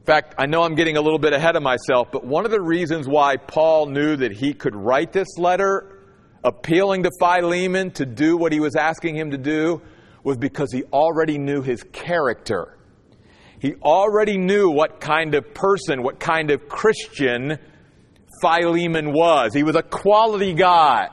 In 0.00 0.04
fact, 0.04 0.34
I 0.38 0.46
know 0.46 0.62
I'm 0.62 0.74
getting 0.74 0.96
a 0.96 1.00
little 1.00 1.18
bit 1.18 1.32
ahead 1.32 1.56
of 1.56 1.62
myself, 1.62 2.08
but 2.10 2.24
one 2.24 2.44
of 2.44 2.50
the 2.50 2.60
reasons 2.60 3.06
why 3.06 3.36
Paul 3.36 3.86
knew 3.86 4.16
that 4.16 4.32
he 4.32 4.54
could 4.54 4.74
write 4.74 5.12
this 5.12 5.38
letter 5.38 6.00
appealing 6.42 7.02
to 7.02 7.10
Philemon 7.20 7.90
to 7.92 8.06
do 8.06 8.36
what 8.36 8.52
he 8.52 8.60
was 8.60 8.76
asking 8.76 9.16
him 9.16 9.30
to 9.30 9.38
do 9.38 9.80
was 10.24 10.36
because 10.36 10.72
he 10.72 10.84
already 10.84 11.38
knew 11.38 11.62
his 11.62 11.82
character. 11.92 12.76
He 13.60 13.74
already 13.74 14.38
knew 14.38 14.70
what 14.70 15.00
kind 15.00 15.34
of 15.34 15.54
person, 15.54 16.02
what 16.02 16.18
kind 16.18 16.50
of 16.50 16.68
Christian 16.68 17.58
Philemon 18.40 19.12
was. 19.12 19.52
He 19.54 19.62
was 19.62 19.76
a 19.76 19.82
quality 19.82 20.54
guy 20.54 21.08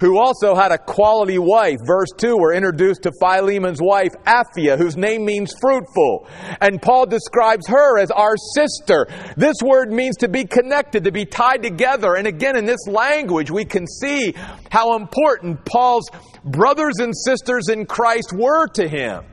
who 0.00 0.18
also 0.18 0.54
had 0.54 0.70
a 0.70 0.78
quality 0.78 1.38
wife. 1.38 1.78
Verse 1.84 2.10
2, 2.16 2.36
we're 2.36 2.54
introduced 2.54 3.02
to 3.02 3.12
Philemon's 3.20 3.80
wife, 3.82 4.12
Apphia, 4.24 4.78
whose 4.78 4.96
name 4.96 5.24
means 5.24 5.52
fruitful. 5.60 6.28
And 6.60 6.80
Paul 6.80 7.06
describes 7.06 7.66
her 7.68 7.98
as 7.98 8.10
our 8.10 8.36
sister. 8.54 9.06
This 9.36 9.56
word 9.64 9.90
means 9.90 10.16
to 10.18 10.28
be 10.28 10.44
connected, 10.44 11.04
to 11.04 11.12
be 11.12 11.24
tied 11.24 11.62
together. 11.62 12.14
And 12.14 12.26
again, 12.26 12.56
in 12.56 12.66
this 12.66 12.86
language, 12.86 13.50
we 13.50 13.64
can 13.64 13.86
see 13.86 14.34
how 14.70 14.96
important 14.96 15.64
Paul's 15.64 16.08
brothers 16.44 16.98
and 17.00 17.12
sisters 17.16 17.68
in 17.68 17.86
Christ 17.86 18.32
were 18.32 18.68
to 18.74 18.88
him. 18.88 19.24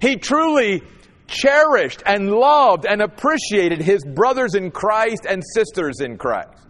He 0.00 0.16
truly 0.16 0.82
cherished 1.26 2.02
and 2.06 2.30
loved 2.30 2.86
and 2.86 3.02
appreciated 3.02 3.80
his 3.80 4.04
brothers 4.04 4.54
in 4.54 4.70
Christ 4.70 5.26
and 5.28 5.42
sisters 5.54 6.00
in 6.00 6.18
Christ. 6.18 6.62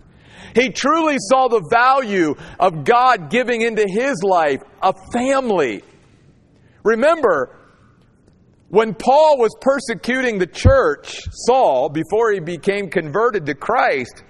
He 0.54 0.70
truly 0.70 1.16
saw 1.18 1.48
the 1.48 1.66
value 1.70 2.34
of 2.58 2.84
God 2.84 3.30
giving 3.30 3.60
into 3.62 3.84
his 3.86 4.22
life 4.22 4.62
a 4.82 4.94
family. 5.12 5.82
Remember, 6.82 7.56
when 8.68 8.94
Paul 8.94 9.38
was 9.38 9.54
persecuting 9.60 10.38
the 10.38 10.46
church, 10.46 11.22
Saul, 11.30 11.88
before 11.88 12.32
he 12.32 12.40
became 12.40 12.88
converted 12.88 13.46
to 13.46 13.54
Christ, 13.54 14.24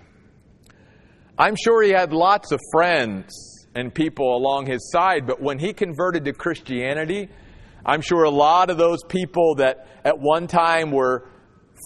I'm 1.39 1.55
sure 1.55 1.83
he 1.83 1.91
had 1.91 2.13
lots 2.13 2.51
of 2.51 2.61
friends 2.73 3.67
and 3.75 3.95
people 3.95 4.37
along 4.37 4.67
his 4.67 4.91
side, 4.91 5.27
but 5.27 5.41
when 5.41 5.59
he 5.59 5.73
converted 5.73 6.25
to 6.25 6.33
Christianity, 6.33 7.29
I'm 7.87 8.01
sure 8.01 8.25
a 8.25 8.31
lot 8.31 8.69
of 8.69 8.79
those 8.79 8.99
people 9.09 9.55
that 9.57 9.87
at 10.05 10.19
one 10.19 10.49
time 10.49 10.91
were 10.91 11.31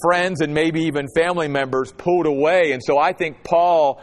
friends 0.02 0.40
and 0.40 0.54
maybe 0.54 0.84
even 0.84 1.06
family 1.14 1.46
members 1.46 1.92
pulled 1.92 2.26
away. 2.26 2.72
And 2.72 2.82
so 2.82 2.98
I 2.98 3.12
think 3.12 3.44
Paul, 3.44 4.00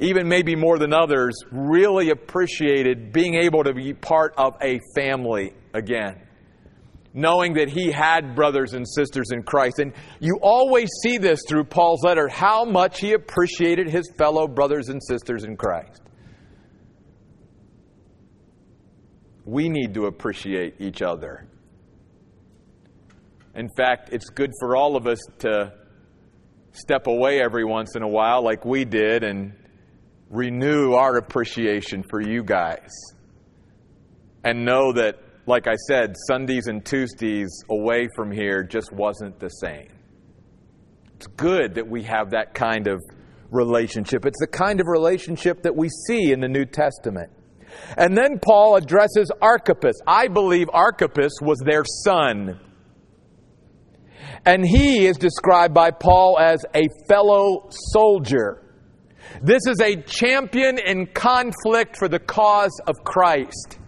even 0.00 0.28
maybe 0.28 0.56
more 0.56 0.78
than 0.78 0.92
others, 0.92 1.34
really 1.52 2.10
appreciated 2.10 3.12
being 3.12 3.36
able 3.36 3.62
to 3.62 3.72
be 3.72 3.94
part 3.94 4.34
of 4.36 4.54
a 4.60 4.80
family 4.96 5.54
again. 5.74 6.22
Knowing 7.14 7.54
that 7.54 7.68
he 7.68 7.92
had 7.92 8.34
brothers 8.34 8.74
and 8.74 8.86
sisters 8.86 9.30
in 9.30 9.44
Christ. 9.44 9.78
And 9.78 9.92
you 10.18 10.38
always 10.42 10.88
see 11.02 11.18
this 11.18 11.40
through 11.48 11.64
Paul's 11.64 12.02
letter, 12.02 12.28
how 12.28 12.64
much 12.64 13.00
he 13.00 13.12
appreciated 13.12 13.88
his 13.88 14.10
fellow 14.18 14.48
brothers 14.48 14.88
and 14.88 15.00
sisters 15.02 15.44
in 15.44 15.56
Christ. 15.56 16.02
We 19.48 19.70
need 19.70 19.94
to 19.94 20.04
appreciate 20.04 20.74
each 20.78 21.00
other. 21.00 21.48
In 23.54 23.70
fact, 23.78 24.10
it's 24.12 24.28
good 24.28 24.50
for 24.60 24.76
all 24.76 24.94
of 24.94 25.06
us 25.06 25.18
to 25.38 25.72
step 26.72 27.06
away 27.06 27.40
every 27.40 27.64
once 27.64 27.96
in 27.96 28.02
a 28.02 28.08
while, 28.08 28.44
like 28.44 28.66
we 28.66 28.84
did, 28.84 29.24
and 29.24 29.54
renew 30.28 30.92
our 30.92 31.16
appreciation 31.16 32.04
for 32.10 32.20
you 32.20 32.44
guys. 32.44 32.90
And 34.44 34.66
know 34.66 34.92
that, 34.92 35.18
like 35.46 35.66
I 35.66 35.76
said, 35.88 36.14
Sundays 36.26 36.66
and 36.66 36.84
Tuesdays 36.84 37.64
away 37.70 38.06
from 38.14 38.30
here 38.30 38.62
just 38.62 38.92
wasn't 38.92 39.40
the 39.40 39.48
same. 39.48 39.88
It's 41.16 41.26
good 41.26 41.74
that 41.76 41.88
we 41.88 42.02
have 42.02 42.30
that 42.32 42.52
kind 42.52 42.86
of 42.86 43.00
relationship. 43.50 44.26
It's 44.26 44.40
the 44.40 44.46
kind 44.46 44.78
of 44.78 44.86
relationship 44.86 45.62
that 45.62 45.74
we 45.74 45.88
see 46.06 46.32
in 46.32 46.40
the 46.40 46.48
New 46.48 46.66
Testament. 46.66 47.30
And 47.96 48.16
then 48.16 48.38
Paul 48.40 48.76
addresses 48.76 49.30
Archippus. 49.40 49.96
I 50.06 50.28
believe 50.28 50.68
Archippus 50.72 51.32
was 51.40 51.58
their 51.64 51.84
son. 52.04 52.60
And 54.44 54.66
he 54.66 55.06
is 55.06 55.16
described 55.16 55.74
by 55.74 55.90
Paul 55.90 56.38
as 56.38 56.64
a 56.74 56.88
fellow 57.08 57.68
soldier. 57.70 58.64
This 59.42 59.62
is 59.66 59.80
a 59.80 59.96
champion 59.96 60.78
in 60.78 61.06
conflict 61.06 61.96
for 61.96 62.08
the 62.08 62.18
cause 62.18 62.80
of 62.86 62.96
Christ. 63.04 63.78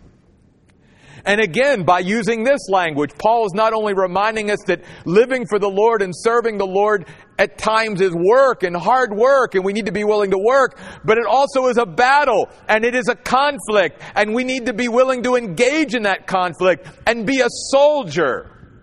And 1.24 1.40
again, 1.40 1.84
by 1.84 2.00
using 2.00 2.44
this 2.44 2.60
language, 2.68 3.10
Paul 3.18 3.46
is 3.46 3.52
not 3.54 3.72
only 3.72 3.94
reminding 3.94 4.50
us 4.50 4.58
that 4.66 4.82
living 5.04 5.44
for 5.48 5.58
the 5.58 5.68
Lord 5.68 6.02
and 6.02 6.14
serving 6.16 6.58
the 6.58 6.66
Lord 6.66 7.06
at 7.40 7.56
times 7.56 8.02
is 8.02 8.14
work 8.14 8.62
and 8.62 8.76
hard 8.76 9.16
work, 9.16 9.54
and 9.54 9.64
we 9.64 9.72
need 9.72 9.86
to 9.86 9.92
be 9.92 10.04
willing 10.04 10.30
to 10.30 10.38
work, 10.38 10.78
but 11.02 11.16
it 11.16 11.24
also 11.24 11.68
is 11.68 11.78
a 11.78 11.86
battle 11.86 12.50
and 12.68 12.84
it 12.84 12.94
is 12.94 13.08
a 13.08 13.16
conflict, 13.16 13.98
and 14.14 14.34
we 14.34 14.44
need 14.44 14.66
to 14.66 14.74
be 14.74 14.88
willing 14.88 15.22
to 15.22 15.36
engage 15.36 15.94
in 15.94 16.02
that 16.02 16.26
conflict 16.26 16.86
and 17.06 17.26
be 17.26 17.40
a 17.40 17.48
soldier. 17.70 18.76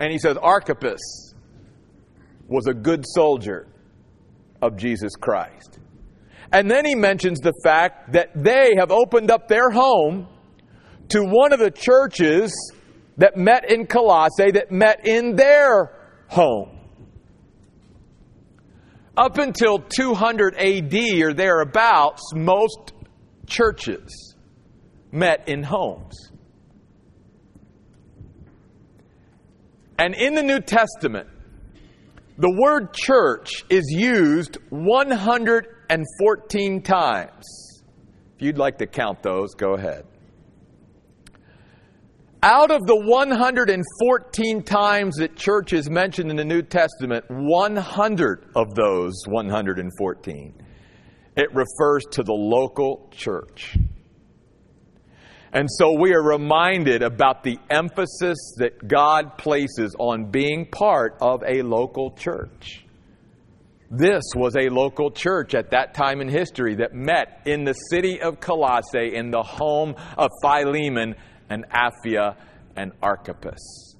And 0.00 0.10
he 0.10 0.18
says, 0.18 0.36
Archippus 0.36 1.34
was 2.48 2.66
a 2.66 2.74
good 2.74 3.04
soldier 3.06 3.68
of 4.60 4.76
Jesus 4.76 5.14
Christ. 5.14 5.78
And 6.52 6.68
then 6.68 6.84
he 6.84 6.96
mentions 6.96 7.38
the 7.38 7.52
fact 7.62 8.12
that 8.14 8.30
they 8.34 8.74
have 8.76 8.90
opened 8.90 9.30
up 9.30 9.46
their 9.46 9.70
home 9.70 10.26
to 11.10 11.22
one 11.22 11.52
of 11.52 11.60
the 11.60 11.70
churches 11.70 12.52
that 13.18 13.36
met 13.36 13.70
in 13.70 13.86
Colossae, 13.86 14.50
that 14.52 14.72
met 14.72 15.06
in 15.06 15.36
their 15.36 15.92
home. 16.26 16.77
Up 19.18 19.38
until 19.38 19.80
200 19.80 20.54
AD 20.54 20.94
or 21.22 21.34
thereabouts, 21.34 22.22
most 22.36 22.92
churches 23.48 24.36
met 25.10 25.48
in 25.48 25.64
homes. 25.64 26.30
And 29.98 30.14
in 30.14 30.36
the 30.36 30.44
New 30.44 30.60
Testament, 30.60 31.28
the 32.36 32.48
word 32.48 32.94
church 32.94 33.64
is 33.68 33.90
used 33.90 34.56
114 34.70 36.82
times. 36.82 37.44
If 38.36 38.42
you'd 38.42 38.56
like 38.56 38.78
to 38.78 38.86
count 38.86 39.24
those, 39.24 39.52
go 39.54 39.74
ahead. 39.74 40.04
Out 42.42 42.70
of 42.70 42.86
the 42.86 42.94
114 42.94 44.62
times 44.62 45.16
that 45.16 45.34
church 45.34 45.72
is 45.72 45.90
mentioned 45.90 46.30
in 46.30 46.36
the 46.36 46.44
New 46.44 46.62
Testament, 46.62 47.24
100 47.28 48.50
of 48.54 48.74
those 48.76 49.14
114, 49.26 50.54
it 51.36 51.48
refers 51.52 52.04
to 52.12 52.22
the 52.22 52.32
local 52.32 53.08
church. 53.10 53.76
And 55.52 55.66
so 55.68 55.98
we 55.98 56.14
are 56.14 56.22
reminded 56.22 57.02
about 57.02 57.42
the 57.42 57.58
emphasis 57.70 58.36
that 58.58 58.86
God 58.86 59.36
places 59.36 59.96
on 59.98 60.30
being 60.30 60.66
part 60.70 61.16
of 61.20 61.42
a 61.44 61.62
local 61.62 62.12
church. 62.12 62.84
This 63.90 64.22
was 64.36 64.54
a 64.54 64.68
local 64.68 65.10
church 65.10 65.54
at 65.54 65.70
that 65.70 65.94
time 65.94 66.20
in 66.20 66.28
history 66.28 66.76
that 66.76 66.94
met 66.94 67.40
in 67.46 67.64
the 67.64 67.72
city 67.72 68.20
of 68.20 68.38
Colossae 68.38 69.14
in 69.14 69.30
the 69.30 69.42
home 69.42 69.96
of 70.16 70.30
Philemon 70.42 71.16
and 71.50 71.64
Apphia 71.70 72.36
and 72.76 72.92
Archippus. 73.02 73.94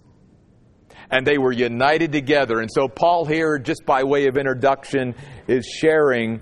and 1.10 1.26
they 1.26 1.38
were 1.38 1.52
united 1.52 2.12
together. 2.12 2.60
And 2.60 2.70
so, 2.70 2.86
Paul 2.88 3.24
here, 3.24 3.58
just 3.58 3.84
by 3.86 4.02
way 4.04 4.26
of 4.26 4.36
introduction, 4.36 5.14
is 5.46 5.66
sharing 5.66 6.40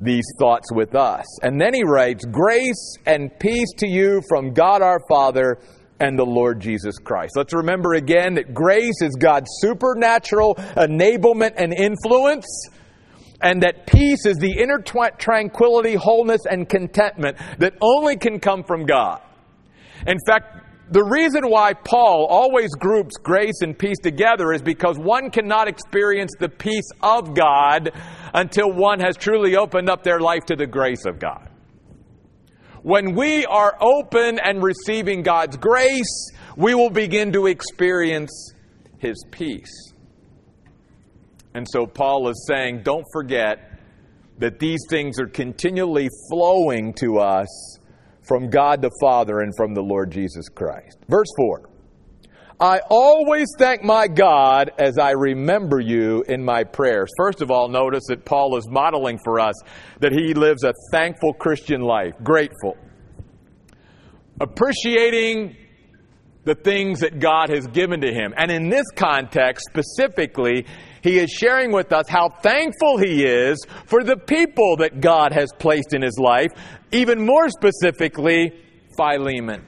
these 0.00 0.24
thoughts 0.38 0.72
with 0.72 0.94
us. 0.94 1.24
And 1.42 1.60
then 1.60 1.74
he 1.74 1.84
writes, 1.84 2.24
Grace 2.24 2.96
and 3.06 3.30
peace 3.38 3.72
to 3.78 3.88
you 3.88 4.22
from 4.28 4.52
God 4.52 4.82
our 4.82 5.00
Father 5.08 5.58
and 5.98 6.18
the 6.18 6.24
Lord 6.24 6.60
Jesus 6.60 6.98
Christ. 6.98 7.32
Let's 7.36 7.54
remember 7.54 7.92
again 7.94 8.34
that 8.34 8.54
grace 8.54 9.02
is 9.02 9.14
God's 9.18 9.48
supernatural 9.60 10.54
enablement 10.54 11.54
and 11.56 11.74
influence, 11.74 12.46
and 13.42 13.62
that 13.62 13.86
peace 13.86 14.24
is 14.24 14.38
the 14.38 14.58
inner 14.58 14.78
tranquility, 14.78 15.94
wholeness, 15.94 16.40
and 16.50 16.68
contentment 16.68 17.36
that 17.58 17.74
only 17.82 18.16
can 18.16 18.40
come 18.40 18.64
from 18.64 18.86
God. 18.86 19.20
In 20.06 20.18
fact, 20.26 20.60
the 20.90 21.04
reason 21.04 21.48
why 21.48 21.72
Paul 21.72 22.26
always 22.28 22.70
groups 22.74 23.16
grace 23.16 23.60
and 23.62 23.78
peace 23.78 23.98
together 24.02 24.52
is 24.52 24.60
because 24.60 24.98
one 24.98 25.30
cannot 25.30 25.68
experience 25.68 26.32
the 26.40 26.48
peace 26.48 26.88
of 27.00 27.34
God 27.34 27.92
until 28.34 28.72
one 28.72 28.98
has 28.98 29.16
truly 29.16 29.56
opened 29.56 29.88
up 29.88 30.02
their 30.02 30.18
life 30.18 30.46
to 30.46 30.56
the 30.56 30.66
grace 30.66 31.04
of 31.06 31.20
God. 31.20 31.48
When 32.82 33.14
we 33.14 33.44
are 33.46 33.76
open 33.80 34.40
and 34.42 34.62
receiving 34.62 35.22
God's 35.22 35.56
grace, 35.56 36.30
we 36.56 36.74
will 36.74 36.90
begin 36.90 37.32
to 37.32 37.46
experience 37.46 38.52
His 38.98 39.22
peace. 39.30 39.92
And 41.54 41.66
so 41.70 41.86
Paul 41.86 42.28
is 42.28 42.46
saying, 42.48 42.82
don't 42.82 43.06
forget 43.12 43.78
that 44.38 44.58
these 44.58 44.80
things 44.88 45.20
are 45.20 45.26
continually 45.26 46.08
flowing 46.30 46.94
to 46.94 47.18
us 47.18 47.78
from 48.30 48.48
God 48.48 48.80
the 48.80 48.92
Father 49.00 49.40
and 49.40 49.52
from 49.56 49.74
the 49.74 49.82
Lord 49.82 50.12
Jesus 50.12 50.48
Christ. 50.48 50.98
Verse 51.08 51.26
4 51.36 51.68
I 52.60 52.80
always 52.88 53.48
thank 53.58 53.82
my 53.82 54.06
God 54.06 54.70
as 54.78 54.98
I 54.98 55.12
remember 55.12 55.80
you 55.80 56.22
in 56.28 56.44
my 56.44 56.62
prayers. 56.62 57.10
First 57.16 57.42
of 57.42 57.50
all, 57.50 57.68
notice 57.68 58.04
that 58.06 58.24
Paul 58.24 58.56
is 58.56 58.68
modeling 58.68 59.18
for 59.24 59.40
us 59.40 59.54
that 59.98 60.12
he 60.12 60.32
lives 60.34 60.62
a 60.62 60.74
thankful 60.92 61.32
Christian 61.32 61.80
life, 61.80 62.12
grateful, 62.22 62.76
appreciating 64.40 65.56
the 66.44 66.54
things 66.54 67.00
that 67.00 67.18
God 67.18 67.48
has 67.48 67.66
given 67.66 68.02
to 68.02 68.12
him. 68.12 68.32
And 68.36 68.52
in 68.52 68.68
this 68.68 68.86
context, 68.94 69.66
specifically, 69.68 70.66
he 71.02 71.18
is 71.18 71.30
sharing 71.30 71.72
with 71.72 71.92
us 71.92 72.08
how 72.08 72.28
thankful 72.28 72.98
he 72.98 73.24
is 73.24 73.64
for 73.86 74.02
the 74.04 74.16
people 74.16 74.76
that 74.78 75.00
God 75.00 75.32
has 75.32 75.50
placed 75.58 75.94
in 75.94 76.02
his 76.02 76.18
life, 76.18 76.50
even 76.92 77.24
more 77.24 77.48
specifically, 77.48 78.52
Philemon. 78.96 79.64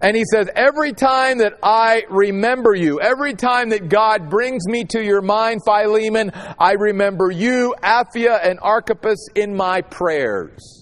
And 0.00 0.16
he 0.16 0.24
says, 0.24 0.48
Every 0.54 0.92
time 0.92 1.38
that 1.38 1.54
I 1.62 2.04
remember 2.08 2.74
you, 2.74 3.00
every 3.00 3.34
time 3.34 3.70
that 3.70 3.88
God 3.88 4.30
brings 4.30 4.66
me 4.66 4.84
to 4.90 5.02
your 5.02 5.22
mind, 5.22 5.62
Philemon, 5.64 6.30
I 6.58 6.72
remember 6.72 7.30
you, 7.30 7.74
Apphia, 7.82 8.38
and 8.42 8.58
Archippus 8.60 9.28
in 9.34 9.54
my 9.54 9.80
prayers. 9.80 10.79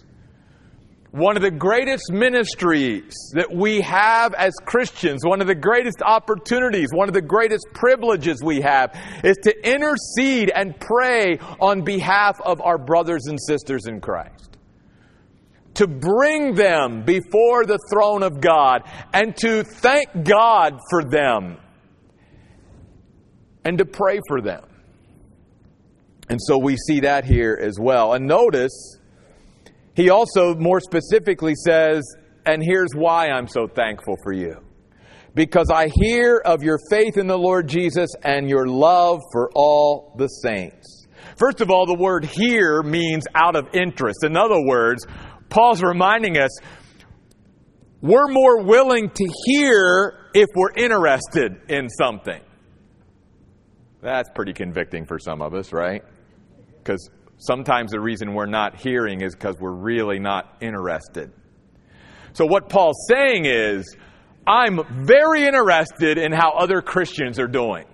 One 1.10 1.36
of 1.36 1.42
the 1.42 1.50
greatest 1.50 2.12
ministries 2.12 3.14
that 3.32 3.50
we 3.50 3.80
have 3.80 4.34
as 4.34 4.52
Christians, 4.66 5.24
one 5.24 5.40
of 5.40 5.46
the 5.46 5.54
greatest 5.54 6.02
opportunities, 6.02 6.88
one 6.92 7.08
of 7.08 7.14
the 7.14 7.22
greatest 7.22 7.66
privileges 7.72 8.42
we 8.42 8.60
have 8.60 8.94
is 9.24 9.38
to 9.44 9.68
intercede 9.68 10.50
and 10.54 10.78
pray 10.78 11.38
on 11.60 11.82
behalf 11.82 12.38
of 12.44 12.60
our 12.60 12.76
brothers 12.76 13.26
and 13.26 13.38
sisters 13.40 13.86
in 13.86 14.02
Christ. 14.02 14.58
To 15.74 15.86
bring 15.86 16.54
them 16.54 17.04
before 17.04 17.64
the 17.64 17.78
throne 17.90 18.22
of 18.22 18.40
God 18.40 18.82
and 19.14 19.34
to 19.38 19.62
thank 19.62 20.24
God 20.24 20.78
for 20.90 21.04
them 21.04 21.56
and 23.64 23.78
to 23.78 23.86
pray 23.86 24.20
for 24.28 24.42
them. 24.42 24.64
And 26.28 26.38
so 26.42 26.58
we 26.58 26.76
see 26.76 27.00
that 27.00 27.24
here 27.24 27.58
as 27.58 27.78
well. 27.80 28.12
And 28.12 28.26
notice, 28.26 28.97
he 29.98 30.10
also 30.10 30.54
more 30.54 30.78
specifically 30.78 31.54
says, 31.56 32.04
and 32.46 32.62
here's 32.62 32.92
why 32.94 33.30
I'm 33.30 33.48
so 33.48 33.66
thankful 33.66 34.16
for 34.22 34.32
you. 34.32 34.54
Because 35.34 35.72
I 35.72 35.88
hear 35.92 36.40
of 36.44 36.62
your 36.62 36.78
faith 36.88 37.16
in 37.16 37.26
the 37.26 37.36
Lord 37.36 37.66
Jesus 37.66 38.08
and 38.22 38.48
your 38.48 38.68
love 38.68 39.20
for 39.32 39.50
all 39.56 40.14
the 40.16 40.28
saints. 40.28 41.08
First 41.36 41.60
of 41.60 41.72
all, 41.72 41.84
the 41.84 41.98
word 41.98 42.24
hear 42.24 42.80
means 42.84 43.24
out 43.34 43.56
of 43.56 43.74
interest. 43.74 44.22
In 44.22 44.36
other 44.36 44.64
words, 44.64 45.04
Paul's 45.48 45.82
reminding 45.82 46.38
us 46.38 46.56
we're 48.00 48.28
more 48.28 48.62
willing 48.62 49.10
to 49.10 49.28
hear 49.46 50.30
if 50.32 50.46
we're 50.54 50.74
interested 50.76 51.60
in 51.68 51.88
something. 51.88 52.40
That's 54.00 54.30
pretty 54.32 54.52
convicting 54.52 55.06
for 55.06 55.18
some 55.18 55.42
of 55.42 55.54
us, 55.54 55.72
right? 55.72 56.04
Because 56.78 57.10
Sometimes 57.38 57.92
the 57.92 58.00
reason 58.00 58.34
we're 58.34 58.46
not 58.46 58.76
hearing 58.76 59.20
is 59.20 59.34
because 59.34 59.56
we're 59.60 59.70
really 59.70 60.18
not 60.18 60.56
interested. 60.60 61.32
So, 62.32 62.46
what 62.46 62.68
Paul's 62.68 63.06
saying 63.08 63.46
is, 63.46 63.96
I'm 64.46 64.80
very 65.06 65.44
interested 65.44 66.18
in 66.18 66.32
how 66.32 66.52
other 66.52 66.82
Christians 66.82 67.38
are 67.38 67.46
doing. 67.46 67.86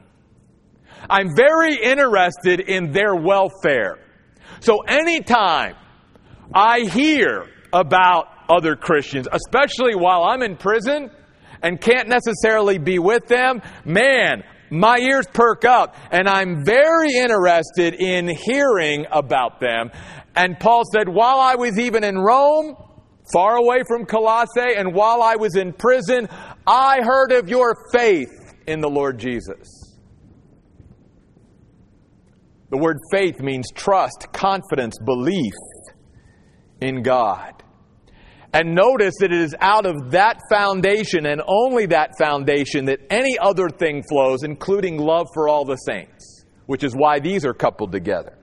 I'm 1.11 1.37
very 1.37 1.75
interested 1.75 2.61
in 2.61 2.93
their 2.93 3.15
welfare. 3.15 3.99
So, 4.61 4.79
anytime 4.81 5.77
I 6.55 6.81
hear 6.81 7.47
about 7.73 8.29
other 8.49 8.77
Christians, 8.77 9.29
especially 9.31 9.95
while 9.95 10.25
I'm 10.25 10.43
in 10.43 10.57
prison 10.57 11.11
and 11.63 11.81
can't 11.81 12.09
necessarily 12.09 12.79
be 12.79 12.99
with 12.99 13.27
them, 13.27 13.61
man, 13.85 14.43
my 14.71 14.99
ears 14.99 15.27
perk 15.33 15.65
up 15.65 15.97
and 16.11 16.29
I'm 16.29 16.65
very 16.65 17.15
interested 17.15 17.95
in 17.95 18.29
hearing 18.29 19.07
about 19.11 19.61
them. 19.61 19.91
And 20.35 20.59
Paul 20.59 20.83
said, 20.93 21.09
while 21.09 21.39
I 21.39 21.55
was 21.55 21.79
even 21.79 22.05
in 22.05 22.19
Rome, 22.19 22.77
far 23.33 23.57
away 23.57 23.83
from 23.87 24.05
Colossae, 24.05 24.75
and 24.77 24.95
while 24.95 25.23
I 25.23 25.37
was 25.37 25.57
in 25.57 25.73
prison, 25.73 26.29
I 26.67 27.01
heard 27.03 27.33
of 27.33 27.49
your 27.49 27.75
faith 27.93 28.29
in 28.67 28.81
the 28.81 28.89
Lord 28.89 29.19
Jesus. 29.19 29.95
The 32.71 32.79
word 32.79 32.99
faith 33.13 33.41
means 33.41 33.67
trust, 33.75 34.27
confidence, 34.33 34.97
belief 35.05 35.53
in 36.81 37.03
God. 37.03 37.54
And 38.55 38.73
notice 38.77 39.15
that 39.19 39.33
it 39.33 39.41
is 39.41 39.53
out 39.61 39.85
of 39.85 40.13
that 40.13 40.39
foundation 40.49 41.27
and 41.27 41.43
only 41.45 41.87
that 41.87 42.17
foundation 42.17 42.85
that 42.85 43.01
any 43.11 43.37
other 43.37 43.69
thing 43.69 44.05
flows, 44.09 44.45
including 44.45 44.97
love 44.97 45.27
for 45.35 45.49
all 45.49 45.65
the 45.65 45.75
saints, 45.75 46.45
which 46.67 46.85
is 46.85 46.95
why 46.95 47.19
these 47.19 47.45
are 47.45 47.53
coupled 47.53 47.91
together. 47.91 48.39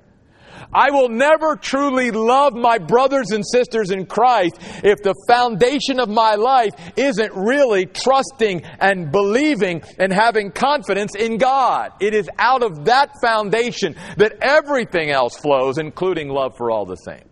I 0.73 0.91
will 0.91 1.07
never 1.07 1.55
truly 1.55 2.11
love 2.11 2.53
my 2.53 2.77
brothers 2.77 3.31
and 3.31 3.43
sisters 3.45 3.91
in 3.91 4.05
Christ 4.05 4.57
if 4.83 5.01
the 5.01 5.15
foundation 5.27 5.99
of 5.99 6.09
my 6.09 6.35
life 6.35 6.73
isn't 6.97 7.31
really 7.33 7.85
trusting 7.85 8.63
and 8.79 9.11
believing 9.13 9.81
and 9.97 10.11
having 10.11 10.51
confidence 10.51 11.15
in 11.15 11.37
God. 11.37 11.93
It 12.01 12.13
is 12.13 12.29
out 12.37 12.63
of 12.63 12.85
that 12.85 13.11
foundation 13.21 13.95
that 14.17 14.33
everything 14.41 15.09
else 15.09 15.37
flows, 15.37 15.77
including 15.77 16.27
love 16.27 16.57
for 16.57 16.69
all 16.69 16.85
the 16.85 16.97
saints. 16.97 17.30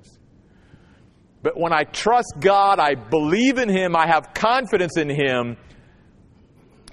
But 1.41 1.57
when 1.57 1.71
I 1.71 1.83
trust 1.83 2.33
God, 2.39 2.79
I 2.79 2.95
believe 2.95 3.57
in 3.57 3.69
Him, 3.69 3.95
I 3.95 4.07
have 4.07 4.33
confidence 4.33 4.97
in 4.97 5.09
Him, 5.09 5.57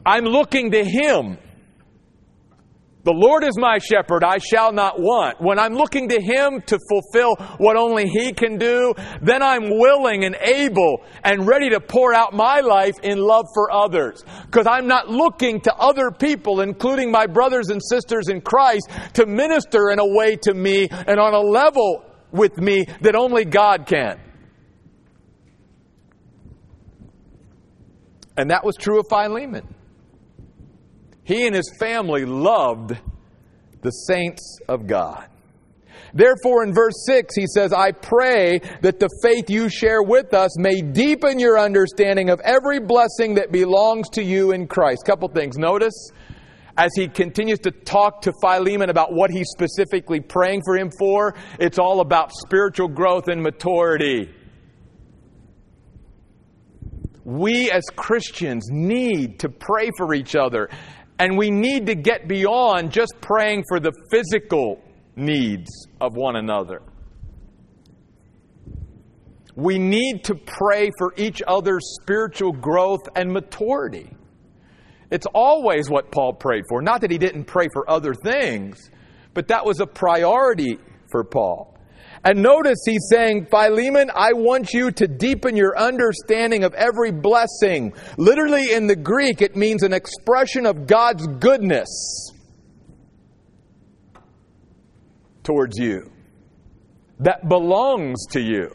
I'm 0.05 0.25
looking 0.25 0.71
to 0.71 0.85
Him. 0.85 1.39
The 3.03 3.13
Lord 3.13 3.45
is 3.45 3.57
my 3.57 3.79
shepherd, 3.79 4.25
I 4.25 4.39
shall 4.39 4.73
not 4.73 4.99
want. 4.99 5.41
When 5.41 5.61
I'm 5.61 5.75
looking 5.75 6.09
to 6.09 6.21
Him 6.21 6.61
to 6.67 6.79
fulfill 6.89 7.37
what 7.59 7.77
only 7.77 8.09
He 8.09 8.33
can 8.33 8.59
do, 8.59 8.95
then 9.23 9.45
I'm 9.45 9.79
willing 9.79 10.25
and 10.25 10.37
able 10.41 11.05
and 11.23 11.47
ready 11.47 11.71
to 11.71 11.81
pour 11.81 12.13
out 12.13 12.33
my 12.33 12.61
life 12.61 12.97
in 13.05 13.19
love 13.19 13.47
for 13.55 13.73
others. 13.73 14.25
Because 14.47 14.67
I'm 14.69 14.89
not 14.89 15.09
looking 15.09 15.61
to 15.63 15.75
other 15.75 16.11
people, 16.11 16.61
including 16.61 17.13
my 17.13 17.27
brothers 17.27 17.69
and 17.71 17.81
sisters 17.81 18.29
in 18.29 18.41
Christ, 18.41 18.91
to 19.15 19.27
minister 19.27 19.91
in 19.91 20.01
a 20.01 20.07
way 20.07 20.35
to 20.43 20.55
me 20.55 20.89
and 20.91 21.21
on 21.21 21.33
a 21.33 21.41
level 21.41 22.05
with 22.33 22.59
me 22.59 22.87
that 23.03 23.15
only 23.15 23.45
God 23.45 23.87
can. 23.87 24.21
And 28.37 28.51
that 28.51 28.65
was 28.65 28.77
true 28.77 29.01
of 29.01 29.07
Philemon. 29.09 29.75
He 31.25 31.47
and 31.47 31.55
his 31.55 31.73
family 31.81 32.25
loved 32.25 32.97
the 33.83 33.91
saints 33.91 34.61
of 34.69 34.87
God. 34.87 35.27
Therefore, 36.15 36.63
in 36.63 36.73
verse 36.73 37.05
6, 37.07 37.35
he 37.35 37.47
says, 37.47 37.73
I 37.73 37.93
pray 37.93 38.61
that 38.81 39.01
the 39.01 39.09
faith 39.23 39.51
you 39.51 39.69
share 39.69 40.03
with 40.03 40.33
us 40.35 40.59
may 40.59 40.81
deepen 40.81 41.39
your 41.39 41.59
understanding 41.59 42.31
of 42.31 42.41
every 42.41 42.79
blessing 42.79 43.35
that 43.35 43.53
belongs 43.53 44.09
to 44.11 44.23
you 44.23 44.53
in 44.53 44.67
Christ. 44.67 45.05
Couple 45.05 45.29
things. 45.29 45.59
Notice, 45.59 46.11
as 46.79 46.91
he 46.95 47.09
continues 47.09 47.59
to 47.61 47.71
talk 47.71 48.23
to 48.23 48.33
Philemon 48.41 48.91
about 48.91 49.13
what 49.13 49.31
he's 49.31 49.49
specifically 49.49 50.21
praying 50.21 50.63
for 50.65 50.77
him 50.77 50.91
for, 50.99 51.35
it's 51.59 51.79
all 51.79 52.01
about 52.01 52.33
spiritual 52.33 52.89
growth 52.89 53.29
and 53.29 53.43
maturity. 53.43 54.31
We 57.27 57.73
as 57.73 57.83
Christians 57.97 58.69
need 58.71 59.41
to 59.41 59.49
pray 59.49 59.91
for 59.99 60.15
each 60.15 60.37
other. 60.37 60.71
And 61.19 61.37
we 61.37 61.51
need 61.51 61.87
to 61.87 61.97
get 61.97 62.29
beyond 62.29 62.93
just 62.93 63.15
praying 63.21 63.65
for 63.69 63.81
the 63.81 63.93
physical 64.13 64.81
needs 65.17 65.69
of 66.01 66.15
one 66.15 66.37
another. 66.37 66.83
We 69.57 69.79
need 69.79 70.23
to 70.25 70.37
pray 70.37 70.91
for 70.99 71.15
each 71.17 71.43
other's 71.49 71.97
spiritual 72.01 72.53
growth 72.53 73.09
and 73.17 73.33
maturity. 73.33 74.11
It's 75.11 75.27
always 75.35 75.91
what 75.91 76.13
Paul 76.13 76.35
prayed 76.35 76.65
for. 76.69 76.81
Not 76.81 77.01
that 77.01 77.11
he 77.11 77.19
didn't 77.19 77.45
pray 77.45 77.67
for 77.73 77.91
other 77.91 78.15
things, 78.15 78.91
but 79.35 79.49
that 79.49 79.65
was 79.65 79.81
a 79.81 79.87
priority 79.87 80.79
for 81.11 81.25
Paul. 81.25 81.76
And 82.27 82.43
notice 82.43 82.79
he's 82.85 83.07
saying, 83.09 83.47
Philemon, 83.53 84.11
I 84.13 84.33
want 84.33 84.75
you 84.75 84.91
to 84.91 85.07
deepen 85.07 85.55
your 85.55 85.79
understanding 85.79 86.65
of 86.65 86.75
every 86.75 87.13
blessing. 87.13 87.93
Literally 88.19 88.73
in 88.73 88.89
the 88.89 88.97
Greek, 88.97 89.43
it 89.43 89.55
means 89.55 89.85
an 89.85 89.93
expression 89.93 90.67
of 90.67 90.89
God's 90.89 91.25
goodness 91.39 92.33
towards 95.45 95.79
you 95.79 96.11
that 97.21 97.49
belongs 97.49 98.27
to 98.33 98.41
you, 98.41 98.75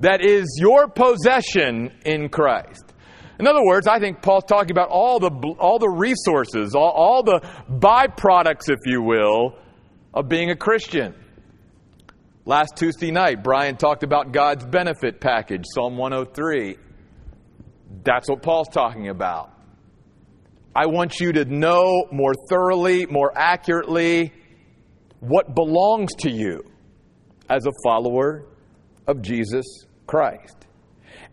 that 0.00 0.20
is 0.20 0.58
your 0.60 0.88
possession 0.88 1.92
in 2.04 2.28
Christ. 2.28 2.82
In 3.38 3.46
other 3.46 3.64
words, 3.64 3.86
I 3.86 4.00
think 4.00 4.22
Paul's 4.22 4.42
talking 4.42 4.72
about 4.72 4.88
all 4.88 5.20
the, 5.20 5.30
all 5.60 5.78
the 5.78 5.88
resources, 5.88 6.74
all, 6.74 6.90
all 6.90 7.22
the 7.22 7.38
byproducts, 7.70 8.68
if 8.68 8.80
you 8.86 9.02
will, 9.02 9.56
of 10.12 10.28
being 10.28 10.50
a 10.50 10.56
Christian. 10.56 11.14
Last 12.48 12.76
Tuesday 12.76 13.10
night, 13.10 13.42
Brian 13.42 13.76
talked 13.76 14.04
about 14.04 14.30
God's 14.30 14.64
benefit 14.64 15.20
package, 15.20 15.64
Psalm 15.74 15.96
103. 15.96 16.76
That's 18.04 18.30
what 18.30 18.40
Paul's 18.40 18.68
talking 18.68 19.08
about. 19.08 19.50
I 20.72 20.86
want 20.86 21.18
you 21.18 21.32
to 21.32 21.44
know 21.44 22.06
more 22.12 22.34
thoroughly, 22.48 23.04
more 23.06 23.36
accurately, 23.36 24.32
what 25.18 25.56
belongs 25.56 26.14
to 26.20 26.30
you 26.30 26.62
as 27.50 27.66
a 27.66 27.72
follower 27.82 28.46
of 29.08 29.22
Jesus 29.22 29.66
Christ. 30.06 30.68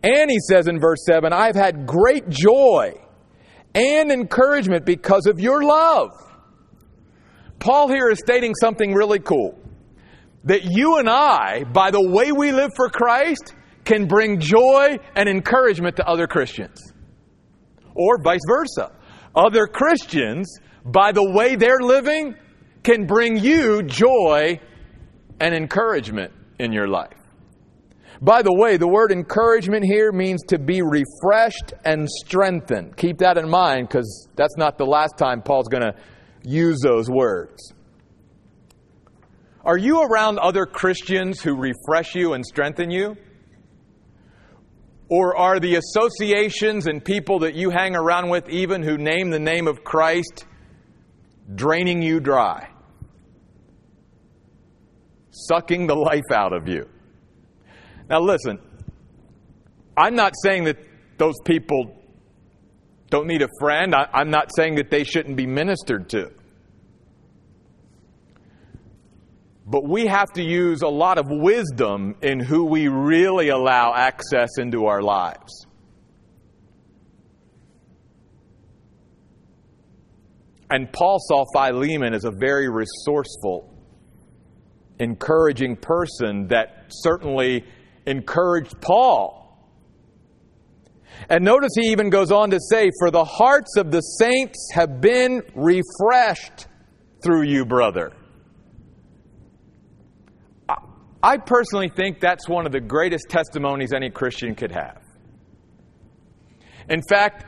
And 0.02 0.28
he 0.28 0.40
says 0.40 0.66
in 0.66 0.80
verse 0.80 1.04
7 1.06 1.32
I've 1.32 1.54
had 1.54 1.86
great 1.86 2.28
joy 2.28 3.00
and 3.72 4.10
encouragement 4.10 4.84
because 4.84 5.26
of 5.26 5.38
your 5.38 5.62
love. 5.62 6.10
Paul 7.60 7.86
here 7.86 8.10
is 8.10 8.18
stating 8.18 8.56
something 8.56 8.92
really 8.92 9.20
cool 9.20 9.60
that 10.44 10.64
you 10.64 10.98
and 10.98 11.08
I, 11.08 11.64
by 11.64 11.90
the 11.90 12.02
way 12.02 12.32
we 12.32 12.52
live 12.52 12.70
for 12.76 12.88
Christ, 12.88 13.54
can 13.84 14.06
bring 14.06 14.40
joy 14.40 14.98
and 15.14 15.28
encouragement 15.28 15.96
to 15.96 16.08
other 16.08 16.26
Christians. 16.26 16.92
Or 17.94 18.18
vice 18.22 18.40
versa. 18.48 18.92
Other 19.34 19.66
Christians, 19.66 20.58
by 20.84 21.12
the 21.12 21.24
way 21.32 21.56
they're 21.56 21.80
living, 21.80 22.34
can 22.82 23.06
bring 23.06 23.36
you 23.36 23.82
joy 23.82 24.60
and 25.40 25.54
encouragement 25.54 26.32
in 26.58 26.72
your 26.72 26.88
life. 26.88 27.16
By 28.20 28.42
the 28.42 28.54
way, 28.54 28.76
the 28.76 28.88
word 28.88 29.10
encouragement 29.10 29.84
here 29.84 30.12
means 30.12 30.42
to 30.48 30.58
be 30.58 30.82
refreshed 30.82 31.74
and 31.84 32.08
strengthened. 32.08 32.96
Keep 32.96 33.18
that 33.18 33.36
in 33.36 33.48
mind 33.48 33.88
because 33.88 34.28
that's 34.36 34.56
not 34.56 34.78
the 34.78 34.86
last 34.86 35.18
time 35.18 35.42
Paul's 35.42 35.68
going 35.68 35.82
to 35.82 35.94
use 36.42 36.78
those 36.80 37.10
words. 37.10 37.74
Are 39.64 39.78
you 39.78 40.02
around 40.02 40.38
other 40.38 40.66
Christians 40.66 41.40
who 41.40 41.56
refresh 41.56 42.14
you 42.14 42.34
and 42.34 42.44
strengthen 42.44 42.90
you? 42.90 43.16
Or 45.08 45.36
are 45.36 45.58
the 45.58 45.76
associations 45.76 46.86
and 46.86 47.02
people 47.02 47.40
that 47.40 47.54
you 47.54 47.70
hang 47.70 47.96
around 47.96 48.28
with, 48.28 48.48
even 48.50 48.82
who 48.82 48.98
name 48.98 49.30
the 49.30 49.38
name 49.38 49.66
of 49.66 49.82
Christ, 49.84 50.44
draining 51.54 52.02
you 52.02 52.20
dry? 52.20 52.68
Sucking 55.30 55.86
the 55.86 55.96
life 55.96 56.30
out 56.32 56.52
of 56.52 56.68
you? 56.68 56.88
Now, 58.08 58.20
listen, 58.20 58.58
I'm 59.96 60.14
not 60.14 60.34
saying 60.42 60.64
that 60.64 60.78
those 61.16 61.34
people 61.44 61.96
don't 63.08 63.26
need 63.26 63.42
a 63.42 63.48
friend. 63.60 63.94
I, 63.94 64.08
am 64.12 64.30
not 64.30 64.50
saying 64.54 64.74
that 64.76 64.90
they 64.90 65.04
shouldn't 65.04 65.36
be 65.36 65.46
ministered 65.46 66.08
to. 66.10 66.32
But 69.66 69.88
we 69.88 70.06
have 70.06 70.32
to 70.34 70.42
use 70.42 70.82
a 70.82 70.88
lot 70.88 71.16
of 71.16 71.26
wisdom 71.28 72.16
in 72.20 72.38
who 72.38 72.66
we 72.66 72.88
really 72.88 73.48
allow 73.48 73.94
access 73.94 74.58
into 74.58 74.86
our 74.86 75.00
lives. 75.02 75.66
And 80.70 80.92
Paul 80.92 81.18
saw 81.18 81.44
Philemon 81.54 82.14
as 82.14 82.24
a 82.24 82.30
very 82.30 82.68
resourceful, 82.68 83.72
encouraging 84.98 85.76
person 85.76 86.48
that 86.48 86.86
certainly 86.90 87.64
encouraged 88.06 88.80
Paul. 88.80 89.40
And 91.28 91.44
notice 91.44 91.70
he 91.80 91.92
even 91.92 92.10
goes 92.10 92.32
on 92.32 92.50
to 92.50 92.58
say, 92.60 92.90
For 92.98 93.10
the 93.10 93.24
hearts 93.24 93.76
of 93.76 93.90
the 93.90 94.00
saints 94.00 94.70
have 94.74 95.00
been 95.00 95.42
refreshed 95.54 96.66
through 97.22 97.42
you, 97.42 97.64
brother. 97.64 98.12
I 101.24 101.38
personally 101.38 101.88
think 101.88 102.20
that's 102.20 102.50
one 102.50 102.66
of 102.66 102.72
the 102.72 102.82
greatest 102.82 103.30
testimonies 103.30 103.94
any 103.94 104.10
Christian 104.10 104.54
could 104.54 104.70
have. 104.72 105.00
In 106.90 107.00
fact, 107.08 107.46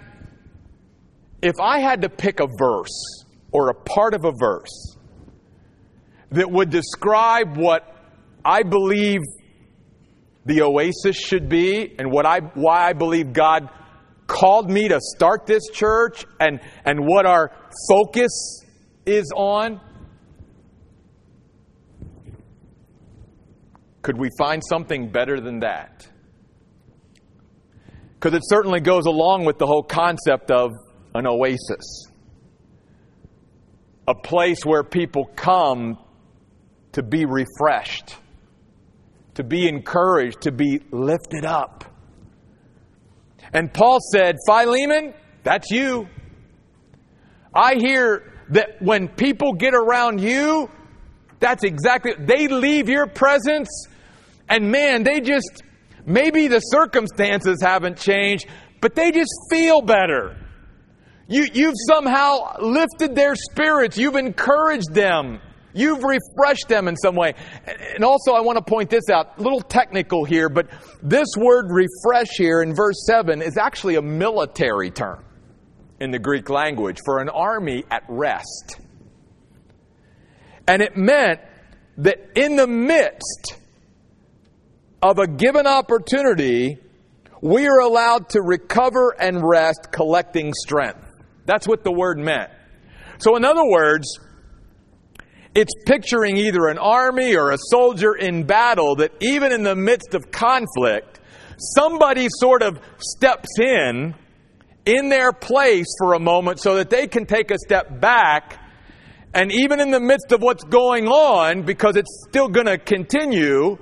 if 1.42 1.60
I 1.60 1.80
had 1.80 2.00
to 2.00 2.08
pick 2.08 2.40
a 2.40 2.46
verse 2.58 3.24
or 3.52 3.68
a 3.68 3.74
part 3.74 4.14
of 4.14 4.24
a 4.24 4.32
verse 4.32 4.96
that 6.30 6.50
would 6.50 6.70
describe 6.70 7.58
what 7.58 7.94
I 8.42 8.62
believe 8.62 9.20
the 10.46 10.62
oasis 10.62 11.16
should 11.16 11.50
be 11.50 11.96
and 11.98 12.10
what 12.10 12.24
I, 12.24 12.38
why 12.54 12.88
I 12.88 12.94
believe 12.94 13.34
God 13.34 13.68
called 14.26 14.70
me 14.70 14.88
to 14.88 15.00
start 15.02 15.44
this 15.44 15.68
church 15.70 16.24
and, 16.40 16.60
and 16.86 17.06
what 17.06 17.26
our 17.26 17.52
focus 17.90 18.64
is 19.04 19.30
on, 19.36 19.82
Could 24.06 24.18
we 24.18 24.30
find 24.38 24.62
something 24.64 25.10
better 25.10 25.40
than 25.40 25.58
that? 25.60 26.06
Because 28.14 28.34
it 28.34 28.42
certainly 28.44 28.78
goes 28.78 29.04
along 29.06 29.46
with 29.46 29.58
the 29.58 29.66
whole 29.66 29.82
concept 29.82 30.52
of 30.52 30.70
an 31.12 31.26
oasis. 31.26 32.04
A 34.06 34.14
place 34.14 34.64
where 34.64 34.84
people 34.84 35.28
come 35.34 35.98
to 36.92 37.02
be 37.02 37.24
refreshed, 37.24 38.14
to 39.34 39.42
be 39.42 39.66
encouraged, 39.68 40.42
to 40.42 40.52
be 40.52 40.82
lifted 40.92 41.44
up. 41.44 41.84
And 43.52 43.74
Paul 43.74 43.98
said, 44.12 44.36
Philemon, 44.46 45.14
that's 45.42 45.72
you. 45.72 46.06
I 47.52 47.74
hear 47.74 48.32
that 48.50 48.80
when 48.80 49.08
people 49.08 49.54
get 49.54 49.74
around 49.74 50.20
you, 50.20 50.70
that's 51.40 51.64
exactly, 51.64 52.12
they 52.16 52.46
leave 52.46 52.88
your 52.88 53.08
presence 53.08 53.88
and 54.48 54.70
man, 54.70 55.02
they 55.02 55.20
just, 55.20 55.62
maybe 56.04 56.48
the 56.48 56.60
circumstances 56.60 57.60
haven't 57.60 57.98
changed, 57.98 58.46
but 58.80 58.94
they 58.94 59.10
just 59.10 59.32
feel 59.50 59.82
better. 59.82 60.36
You, 61.28 61.46
you've 61.52 61.74
somehow 61.88 62.58
lifted 62.60 63.16
their 63.16 63.34
spirits. 63.34 63.98
You've 63.98 64.16
encouraged 64.16 64.94
them. 64.94 65.40
You've 65.74 66.04
refreshed 66.04 66.68
them 66.68 66.88
in 66.88 66.96
some 66.96 67.16
way. 67.16 67.34
And 67.94 68.04
also, 68.04 68.32
I 68.32 68.40
want 68.40 68.56
to 68.58 68.64
point 68.64 68.88
this 68.88 69.10
out, 69.10 69.38
a 69.38 69.42
little 69.42 69.60
technical 69.60 70.24
here, 70.24 70.48
but 70.48 70.68
this 71.02 71.28
word 71.36 71.66
refresh 71.68 72.30
here 72.38 72.62
in 72.62 72.74
verse 72.74 73.04
7 73.06 73.42
is 73.42 73.58
actually 73.58 73.96
a 73.96 74.02
military 74.02 74.90
term 74.90 75.24
in 76.00 76.12
the 76.12 76.18
Greek 76.18 76.48
language 76.48 76.98
for 77.04 77.20
an 77.20 77.28
army 77.28 77.84
at 77.90 78.04
rest. 78.08 78.80
And 80.68 80.80
it 80.80 80.96
meant 80.96 81.40
that 81.98 82.30
in 82.34 82.56
the 82.56 82.66
midst 82.66 83.56
of 85.02 85.18
a 85.18 85.26
given 85.26 85.66
opportunity, 85.66 86.78
we 87.40 87.66
are 87.66 87.80
allowed 87.80 88.30
to 88.30 88.42
recover 88.42 89.14
and 89.18 89.40
rest, 89.42 89.88
collecting 89.92 90.52
strength. 90.54 91.00
That's 91.44 91.68
what 91.68 91.84
the 91.84 91.92
word 91.92 92.18
meant. 92.18 92.50
So, 93.18 93.36
in 93.36 93.44
other 93.44 93.64
words, 93.64 94.18
it's 95.54 95.72
picturing 95.86 96.36
either 96.36 96.66
an 96.66 96.78
army 96.78 97.34
or 97.34 97.50
a 97.50 97.58
soldier 97.70 98.14
in 98.14 98.44
battle 98.44 98.96
that 98.96 99.12
even 99.20 99.52
in 99.52 99.62
the 99.62 99.76
midst 99.76 100.14
of 100.14 100.30
conflict, 100.30 101.20
somebody 101.58 102.28
sort 102.38 102.62
of 102.62 102.78
steps 102.98 103.58
in 103.58 104.14
in 104.84 105.08
their 105.08 105.32
place 105.32 105.86
for 105.98 106.14
a 106.14 106.20
moment 106.20 106.60
so 106.60 106.76
that 106.76 106.90
they 106.90 107.06
can 107.06 107.26
take 107.26 107.50
a 107.50 107.58
step 107.58 108.00
back. 108.00 108.62
And 109.34 109.50
even 109.52 109.80
in 109.80 109.90
the 109.90 110.00
midst 110.00 110.30
of 110.32 110.42
what's 110.42 110.64
going 110.64 111.08
on, 111.08 111.62
because 111.62 111.96
it's 111.96 112.26
still 112.28 112.48
going 112.48 112.66
to 112.66 112.78
continue, 112.78 113.78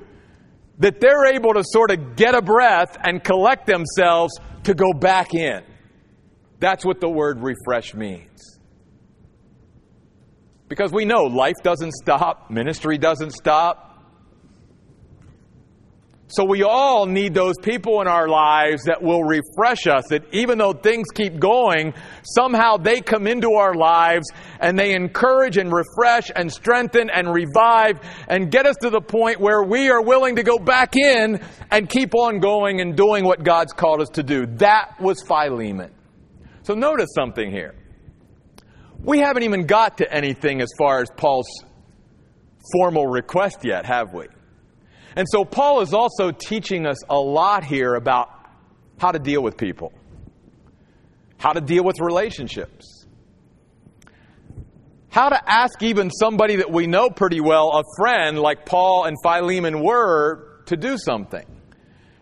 that 0.85 1.01
they're 1.01 1.35
able 1.35 1.55
to 1.55 1.65
sort 1.65 1.91
of 1.91 2.15
get 2.15 2.35
a 2.35 2.43
breath 2.43 2.99
and 3.03 3.25
collect 3.25 3.67
themselves 3.67 4.39
to 4.65 4.75
go 4.75 4.93
back 4.93 5.33
in. 5.33 5.63
That's 6.61 6.85
what 6.85 7.01
the 7.01 7.09
word 7.09 7.43
refresh 7.43 7.95
means. 7.95 8.61
Because 10.69 10.93
we 10.93 11.07
know 11.07 11.23
life 11.23 11.55
doesn't 11.63 11.93
stop, 11.93 12.51
ministry 12.51 12.99
doesn't 12.99 13.31
stop. 13.31 13.94
So 16.29 16.45
we 16.45 16.63
all 16.63 17.05
need 17.05 17.35
those 17.35 17.57
people 17.61 18.01
in 18.01 18.09
our 18.09 18.29
lives 18.29 18.85
that 18.85 19.03
will 19.03 19.23
refresh 19.23 19.87
us. 19.87 20.07
That 20.09 20.23
even 20.33 20.57
though 20.57 20.73
things 20.73 21.09
keep 21.15 21.39
going, 21.39 21.93
somehow 22.23 22.79
they 22.79 23.03
come 23.03 23.27
into 23.27 23.53
our 23.53 23.75
lives 23.75 24.27
and 24.59 24.79
they 24.79 24.95
encourage 24.95 25.59
and 25.59 25.71
refresh 25.71 26.31
and 26.35 26.51
strengthen 26.51 27.11
and 27.11 27.33
revive 27.33 28.01
and 28.27 28.51
get 28.51 28.67
us 28.67 28.77
to 28.81 28.91
the 28.91 29.03
point 29.03 29.39
where 29.39 29.63
we 29.63 29.91
are 29.91 30.03
willing 30.03 30.37
to 30.37 30.43
go 30.43 30.59
back 30.59 30.97
in 30.97 31.45
and 31.71 31.91
keep 31.91 32.15
on 32.15 32.41
going 32.41 32.81
and 32.81 32.97
doing 32.97 33.25
what 33.25 33.45
God's 33.45 33.75
called 33.75 34.01
us 34.01 34.09
to 34.15 34.23
do. 34.23 34.47
That 34.57 34.99
was 35.01 35.23
Philemon. 35.23 35.93
So 36.63 36.75
notice 36.75 37.11
something 37.15 37.51
here. 37.51 37.75
We 38.99 39.19
haven't 39.19 39.43
even 39.43 39.67
got 39.67 39.99
to 39.99 40.11
anything 40.11 40.63
as 40.63 40.71
far 40.79 41.03
as 41.03 41.11
Paul's 41.15 41.47
formal 42.73 43.07
request 43.07 43.59
yet, 43.63 43.85
have 43.85 44.15
we? 44.15 44.25
And 45.17 45.27
so 45.31 45.45
Paul 45.45 45.81
is 45.81 45.95
also 45.95 46.33
teaching 46.33 46.87
us 46.87 46.99
a 47.09 47.19
lot 47.19 47.65
here 47.65 47.95
about 47.95 48.31
how 48.99 49.13
to 49.13 49.19
deal 49.19 49.43
with 49.43 49.57
people, 49.57 49.93
how 51.39 51.53
to 51.53 51.61
deal 51.61 51.85
with 51.85 52.01
relationships, 52.01 53.07
how 55.11 55.29
to 55.29 55.41
ask 55.51 55.83
even 55.83 56.11
somebody 56.11 56.57
that 56.57 56.71
we 56.71 56.87
know 56.87 57.11
pretty 57.11 57.41
well, 57.41 57.71
a 57.79 57.83
friend 57.97 58.39
like 58.39 58.67
Paul 58.67 59.05
and 59.05 59.17
Philemon 59.23 59.81
were, 59.81 60.63
to 60.67 60.77
do 60.77 60.97
something. 60.99 61.45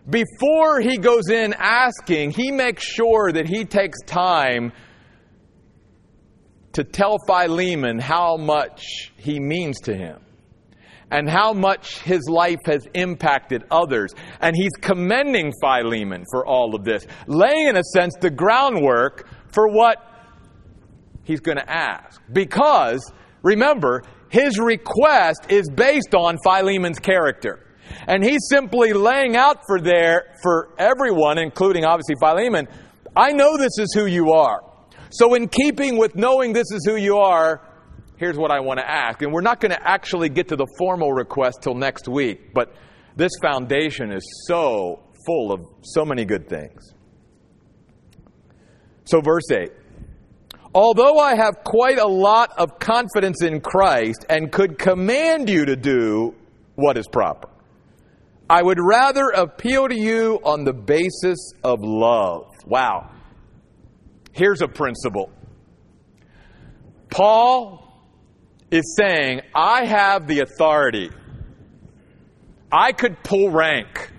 Before 0.07 0.79
he 0.81 0.97
goes 0.97 1.29
in 1.29 1.55
asking, 1.57 2.31
he 2.31 2.51
makes 2.51 2.83
sure 2.83 3.31
that 3.31 3.47
he 3.47 3.65
takes 3.65 3.99
time 4.05 4.73
to 6.73 6.83
tell 6.83 7.17
Philemon 7.25 7.99
how 7.99 8.35
much 8.35 9.11
he 9.17 9.39
means 9.39 9.79
to 9.81 9.95
him 9.95 10.19
and 11.13 11.29
how 11.29 11.53
much 11.53 11.99
his 11.99 12.27
life 12.27 12.59
has 12.65 12.87
impacted 12.95 13.63
others. 13.69 14.11
And 14.41 14.55
he's 14.55 14.71
commending 14.81 15.53
Philemon 15.61 16.25
for 16.31 16.45
all 16.45 16.73
of 16.73 16.83
this, 16.83 17.05
laying, 17.27 17.67
in 17.67 17.77
a 17.77 17.83
sense, 17.83 18.15
the 18.19 18.31
groundwork 18.31 19.29
for 19.53 19.67
what 19.67 19.97
he's 21.23 21.39
going 21.39 21.57
to 21.57 21.71
ask. 21.71 22.19
Because, 22.31 23.13
remember, 23.43 24.01
his 24.29 24.57
request 24.57 25.45
is 25.49 25.69
based 25.69 26.15
on 26.15 26.39
Philemon's 26.43 26.99
character. 26.99 27.59
And 28.07 28.23
he's 28.23 28.41
simply 28.49 28.91
laying 28.91 29.35
out 29.35 29.59
for 29.67 29.79
there 29.79 30.35
for 30.41 30.73
everyone, 30.79 31.37
including 31.37 31.85
obviously 31.85 32.15
Philemon, 32.19 32.67
I 33.15 33.33
know 33.33 33.55
this 33.55 33.77
is 33.77 33.93
who 33.93 34.07
you 34.07 34.31
are. 34.31 34.61
So 35.11 35.35
in 35.35 35.47
keeping 35.47 35.99
with 35.99 36.15
knowing 36.15 36.53
this 36.53 36.71
is 36.71 36.83
who 36.87 36.95
you 36.95 37.17
are, 37.17 37.61
here's 38.23 38.37
what 38.37 38.51
I 38.51 38.61
want 38.61 38.79
to 38.79 38.89
ask. 38.89 39.21
And 39.21 39.33
we're 39.33 39.41
not 39.41 39.59
going 39.59 39.71
to 39.71 39.87
actually 39.87 40.29
get 40.29 40.47
to 40.47 40.55
the 40.55 40.67
formal 40.77 41.11
request 41.11 41.59
till 41.61 41.75
next 41.75 42.07
week, 42.07 42.53
but 42.53 42.73
this 43.17 43.31
foundation 43.41 44.13
is 44.13 44.45
so 44.47 45.03
full 45.25 45.51
of 45.51 45.65
so 45.81 46.05
many 46.05 46.23
good 46.23 46.47
things. 46.47 46.93
So, 49.03 49.19
verse 49.19 49.51
8 49.51 49.71
Although 50.73 51.19
I 51.19 51.35
have 51.35 51.63
quite 51.65 51.99
a 51.99 52.07
lot 52.07 52.53
of 52.57 52.79
confidence 52.79 53.43
in 53.43 53.59
Christ 53.59 54.25
and 54.29 54.51
could 54.51 54.79
command 54.79 55.49
you 55.49 55.65
to 55.65 55.75
do 55.75 56.33
what 56.75 56.97
is 56.97 57.07
proper, 57.07 57.49
I 58.49 58.63
would 58.63 58.79
rather 58.81 59.27
appeal 59.35 59.89
to 59.89 59.95
you 59.95 60.39
on 60.43 60.63
the 60.63 60.73
basis 60.73 61.51
of 61.63 61.79
love. 61.81 62.47
Wow. 62.65 63.11
Here's 64.31 64.61
a 64.61 64.67
principle. 64.67 65.29
Paul 67.09 67.83
is 68.73 68.95
saying, 68.97 69.41
I 69.53 69.85
have 69.85 70.25
the 70.25 70.39
authority. 70.39 71.11
I 72.71 72.91
could 72.91 73.23
pull 73.23 73.51
rank. 73.51 74.11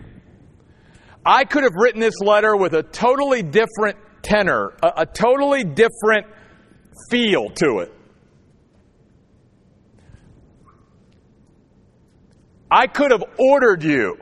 I 1.26 1.44
could 1.44 1.64
have 1.64 1.72
written 1.74 2.00
this 2.00 2.20
letter 2.20 2.56
with 2.56 2.72
a 2.74 2.84
totally 2.84 3.42
different 3.42 3.98
tenor, 4.22 4.72
a, 4.80 4.92
a 4.98 5.06
totally 5.06 5.64
different 5.64 6.28
feel 7.10 7.50
to 7.50 7.78
it. 7.80 7.92
I 12.70 12.86
could 12.86 13.10
have 13.10 13.24
ordered 13.38 13.82
you. 13.82 14.18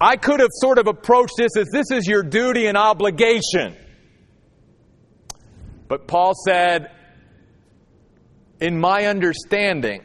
I 0.00 0.16
could 0.16 0.40
have 0.40 0.50
sort 0.50 0.78
of 0.78 0.88
approached 0.88 1.34
this 1.38 1.56
as 1.56 1.68
this 1.72 1.92
is 1.92 2.08
your 2.08 2.24
duty 2.24 2.66
and 2.66 2.76
obligation. 2.76 3.76
But 5.86 6.08
Paul 6.08 6.32
said, 6.46 6.90
in 8.62 8.78
my 8.78 9.06
understanding, 9.06 10.04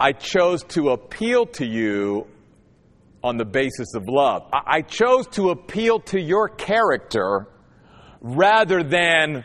I 0.00 0.12
chose 0.12 0.64
to 0.70 0.88
appeal 0.88 1.44
to 1.58 1.66
you 1.66 2.26
on 3.22 3.36
the 3.36 3.44
basis 3.44 3.94
of 3.94 4.08
love. 4.08 4.48
I 4.52 4.80
chose 4.80 5.26
to 5.32 5.50
appeal 5.50 6.00
to 6.00 6.18
your 6.18 6.48
character 6.48 7.46
rather 8.22 8.82
than 8.82 9.44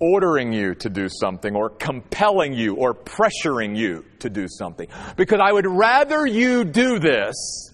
ordering 0.00 0.52
you 0.52 0.74
to 0.74 0.90
do 0.90 1.08
something 1.08 1.54
or 1.54 1.70
compelling 1.70 2.52
you 2.52 2.74
or 2.74 2.94
pressuring 2.94 3.76
you 3.76 4.04
to 4.18 4.28
do 4.28 4.48
something. 4.48 4.88
Because 5.16 5.38
I 5.40 5.52
would 5.52 5.68
rather 5.68 6.26
you 6.26 6.64
do 6.64 6.98
this 6.98 7.70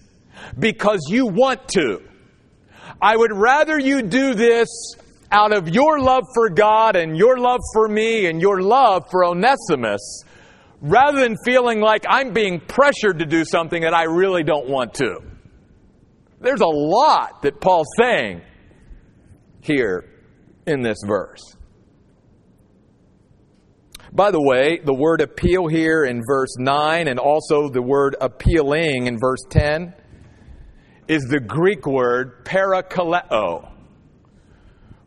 because 0.57 1.01
you 1.09 1.25
want 1.25 1.67
to. 1.69 2.03
I 3.01 3.17
would 3.17 3.33
rather 3.33 3.79
you 3.79 4.03
do 4.03 4.35
this 4.35 4.67
out 5.31 5.53
of 5.53 5.69
your 5.69 5.99
love 5.99 6.23
for 6.33 6.49
God 6.49 6.95
and 6.95 7.17
your 7.17 7.37
love 7.37 7.61
for 7.73 7.87
me 7.87 8.27
and 8.27 8.41
your 8.41 8.61
love 8.61 9.05
for 9.09 9.25
Onesimus, 9.25 10.23
rather 10.81 11.19
than 11.19 11.35
feeling 11.43 11.81
like 11.81 12.05
I'm 12.07 12.33
being 12.33 12.59
pressured 12.59 13.19
to 13.19 13.25
do 13.25 13.45
something 13.45 13.81
that 13.81 13.93
I 13.93 14.03
really 14.03 14.43
don't 14.43 14.69
want 14.69 14.95
to. 14.95 15.19
There's 16.39 16.61
a 16.61 16.67
lot 16.67 17.41
that 17.43 17.59
Paul's 17.59 17.87
saying 17.97 18.41
here 19.61 20.05
in 20.67 20.81
this 20.81 20.97
verse. 21.05 21.41
By 24.11 24.31
the 24.31 24.41
way, 24.41 24.79
the 24.83 24.93
word 24.93 25.21
appeal 25.21 25.67
here 25.67 26.05
in 26.05 26.21
verse 26.25 26.55
9 26.57 27.07
and 27.07 27.19
also 27.19 27.69
the 27.69 27.81
word 27.81 28.15
appealing 28.21 29.07
in 29.07 29.19
verse 29.19 29.43
10 29.49 29.93
is 31.07 31.23
the 31.23 31.39
Greek 31.39 31.85
word 31.85 32.45
parakaleo 32.45 33.74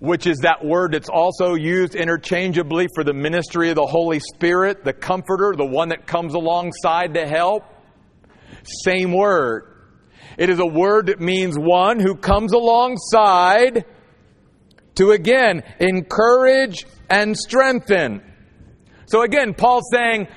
which 0.00 0.26
is 0.26 0.38
that 0.38 0.64
word 0.64 0.92
that's 0.92 1.08
also 1.08 1.54
used 1.54 1.94
interchangeably 1.94 2.86
for 2.94 3.02
the 3.02 3.12
ministry 3.12 3.70
of 3.70 3.76
the 3.76 3.86
Holy 3.86 4.20
Spirit, 4.20 4.84
the 4.84 4.92
comforter, 4.92 5.54
the 5.56 5.66
one 5.66 5.88
that 5.88 6.06
comes 6.06 6.34
alongside 6.34 7.14
to 7.14 7.26
help. 7.26 7.64
Same 8.84 9.12
word. 9.12 9.64
It 10.36 10.50
is 10.50 10.60
a 10.60 10.66
word 10.66 11.06
that 11.06 11.20
means 11.20 11.58
one 11.58 11.98
who 11.98 12.14
comes 12.14 12.52
alongside 12.52 13.84
to 14.94 15.10
again 15.10 15.62
encourage 15.80 16.86
and 17.10 17.36
strengthen. 17.36 18.22
So 19.06 19.22
again, 19.22 19.54
Paul's 19.54 19.88
saying, 19.92 20.28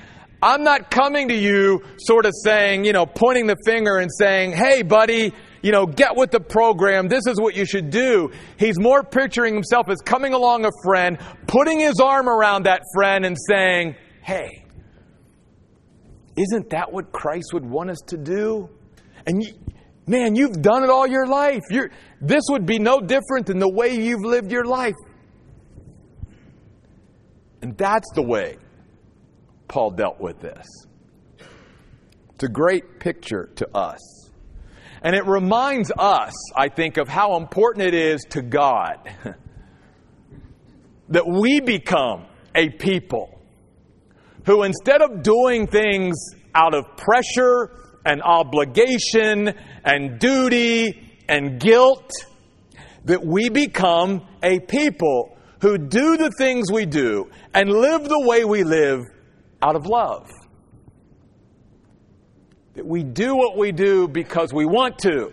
I'm 0.42 0.64
not 0.64 0.90
coming 0.90 1.28
to 1.28 1.34
you 1.34 1.84
sort 1.98 2.26
of 2.26 2.32
saying, 2.42 2.84
you 2.84 2.92
know, 2.92 3.06
pointing 3.06 3.46
the 3.46 3.56
finger 3.64 3.98
and 3.98 4.10
saying, 4.12 4.52
hey, 4.52 4.82
buddy, 4.82 5.32
you 5.62 5.70
know, 5.72 5.86
get 5.86 6.16
with 6.16 6.30
the 6.30 6.40
program. 6.40 7.08
This 7.08 7.26
is 7.26 7.40
what 7.40 7.54
you 7.54 7.64
should 7.64 7.90
do. 7.90 8.30
He's 8.58 8.78
more 8.78 9.02
picturing 9.02 9.54
himself 9.54 9.88
as 9.88 9.98
coming 10.00 10.34
along 10.34 10.64
a 10.64 10.70
friend, 10.84 11.18
putting 11.46 11.80
his 11.80 12.00
arm 12.00 12.28
around 12.28 12.64
that 12.64 12.82
friend 12.94 13.24
and 13.24 13.36
saying, 13.48 13.94
Hey, 14.22 14.64
isn't 16.36 16.70
that 16.70 16.92
what 16.92 17.12
Christ 17.12 17.52
would 17.52 17.64
want 17.64 17.90
us 17.90 18.00
to 18.08 18.16
do? 18.16 18.68
And 19.26 19.42
man, 20.06 20.34
you've 20.34 20.60
done 20.62 20.82
it 20.82 20.90
all 20.90 21.06
your 21.06 21.26
life. 21.26 21.62
You're, 21.70 21.90
this 22.20 22.42
would 22.48 22.66
be 22.66 22.78
no 22.78 23.00
different 23.00 23.46
than 23.46 23.58
the 23.58 23.68
way 23.68 23.94
you've 23.94 24.24
lived 24.24 24.50
your 24.50 24.64
life. 24.64 24.94
And 27.60 27.76
that's 27.76 28.10
the 28.14 28.22
way 28.22 28.56
Paul 29.68 29.92
dealt 29.92 30.20
with 30.20 30.40
this. 30.40 30.66
It's 32.34 32.44
a 32.44 32.48
great 32.48 32.98
picture 32.98 33.50
to 33.56 33.76
us. 33.76 34.21
And 35.02 35.16
it 35.16 35.26
reminds 35.26 35.90
us, 35.98 36.32
I 36.56 36.68
think, 36.68 36.96
of 36.96 37.08
how 37.08 37.36
important 37.36 37.86
it 37.86 37.94
is 37.94 38.24
to 38.30 38.42
God 38.42 38.98
that 41.08 41.26
we 41.26 41.60
become 41.60 42.26
a 42.54 42.68
people 42.68 43.40
who, 44.46 44.62
instead 44.62 45.02
of 45.02 45.22
doing 45.22 45.66
things 45.66 46.16
out 46.54 46.74
of 46.74 46.96
pressure 46.96 47.70
and 48.04 48.22
obligation 48.22 49.54
and 49.84 50.18
duty 50.20 51.18
and 51.28 51.60
guilt, 51.60 52.10
that 53.04 53.24
we 53.24 53.48
become 53.48 54.26
a 54.42 54.60
people 54.60 55.36
who 55.60 55.78
do 55.78 56.16
the 56.16 56.30
things 56.38 56.70
we 56.70 56.86
do 56.86 57.30
and 57.54 57.70
live 57.70 58.08
the 58.08 58.20
way 58.26 58.44
we 58.44 58.62
live 58.62 59.04
out 59.60 59.76
of 59.76 59.86
love. 59.86 60.28
That 62.74 62.86
we 62.86 63.02
do 63.02 63.36
what 63.36 63.56
we 63.56 63.72
do 63.72 64.08
because 64.08 64.52
we 64.52 64.64
want 64.64 64.98
to, 65.00 65.32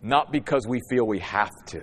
not 0.00 0.32
because 0.32 0.66
we 0.66 0.80
feel 0.88 1.06
we 1.06 1.18
have 1.18 1.52
to. 1.66 1.82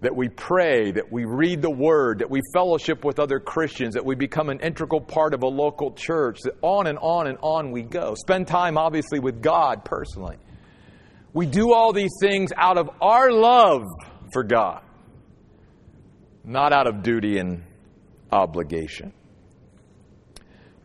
That 0.00 0.14
we 0.14 0.28
pray, 0.28 0.92
that 0.92 1.10
we 1.10 1.24
read 1.24 1.60
the 1.60 1.70
Word, 1.70 2.20
that 2.20 2.30
we 2.30 2.40
fellowship 2.54 3.04
with 3.04 3.18
other 3.18 3.40
Christians, 3.40 3.94
that 3.94 4.04
we 4.04 4.14
become 4.14 4.48
an 4.48 4.60
integral 4.60 5.00
part 5.00 5.34
of 5.34 5.42
a 5.42 5.48
local 5.48 5.92
church, 5.92 6.38
that 6.44 6.54
on 6.62 6.86
and 6.86 6.98
on 6.98 7.26
and 7.26 7.36
on 7.42 7.72
we 7.72 7.82
go. 7.82 8.14
Spend 8.14 8.46
time, 8.46 8.78
obviously, 8.78 9.18
with 9.18 9.42
God 9.42 9.84
personally. 9.84 10.36
We 11.32 11.46
do 11.46 11.72
all 11.72 11.92
these 11.92 12.12
things 12.20 12.52
out 12.56 12.78
of 12.78 12.90
our 13.00 13.32
love 13.32 13.82
for 14.32 14.44
God, 14.44 14.82
not 16.44 16.72
out 16.72 16.86
of 16.86 17.02
duty 17.02 17.38
and 17.38 17.64
obligation. 18.30 19.12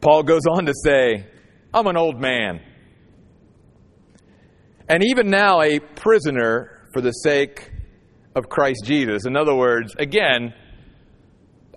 Paul 0.02 0.24
goes 0.24 0.42
on 0.50 0.66
to 0.66 0.74
say, 0.84 1.26
I'm 1.74 1.88
an 1.88 1.98
old 1.98 2.20
man. 2.20 2.62
And 4.90 5.04
even 5.04 5.30
now, 5.30 5.62
a 5.62 5.80
prisoner 5.80 6.88
for 6.94 7.02
the 7.02 7.12
sake 7.12 7.72
of 8.36 8.50
Christ 8.50 8.84
Jesus. 8.84 9.26
In 9.26 9.38
other 9.38 9.56
words, 9.56 9.96
again, 9.98 10.54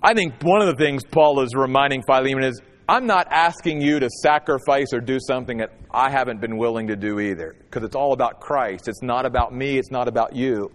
I 0.02 0.14
think 0.14 0.34
one 0.42 0.60
of 0.60 0.66
the 0.66 0.84
things 0.84 1.04
Paul 1.04 1.40
is 1.40 1.54
reminding 1.54 2.02
Philemon 2.06 2.44
is 2.44 2.60
I'm 2.88 3.06
not 3.06 3.26
asking 3.30 3.80
you 3.80 3.98
to 4.00 4.08
sacrifice 4.22 4.92
or 4.92 5.00
do 5.00 5.18
something 5.20 5.58
that 5.58 5.70
I 5.90 6.10
haven't 6.10 6.40
been 6.40 6.56
willing 6.56 6.86
to 6.88 6.96
do 6.96 7.18
either, 7.20 7.56
because 7.58 7.82
it's 7.82 7.96
all 7.96 8.12
about 8.12 8.40
Christ. 8.40 8.86
It's 8.86 9.02
not 9.02 9.26
about 9.26 9.52
me, 9.52 9.78
it's 9.78 9.90
not 9.90 10.08
about 10.08 10.36
you. 10.36 10.70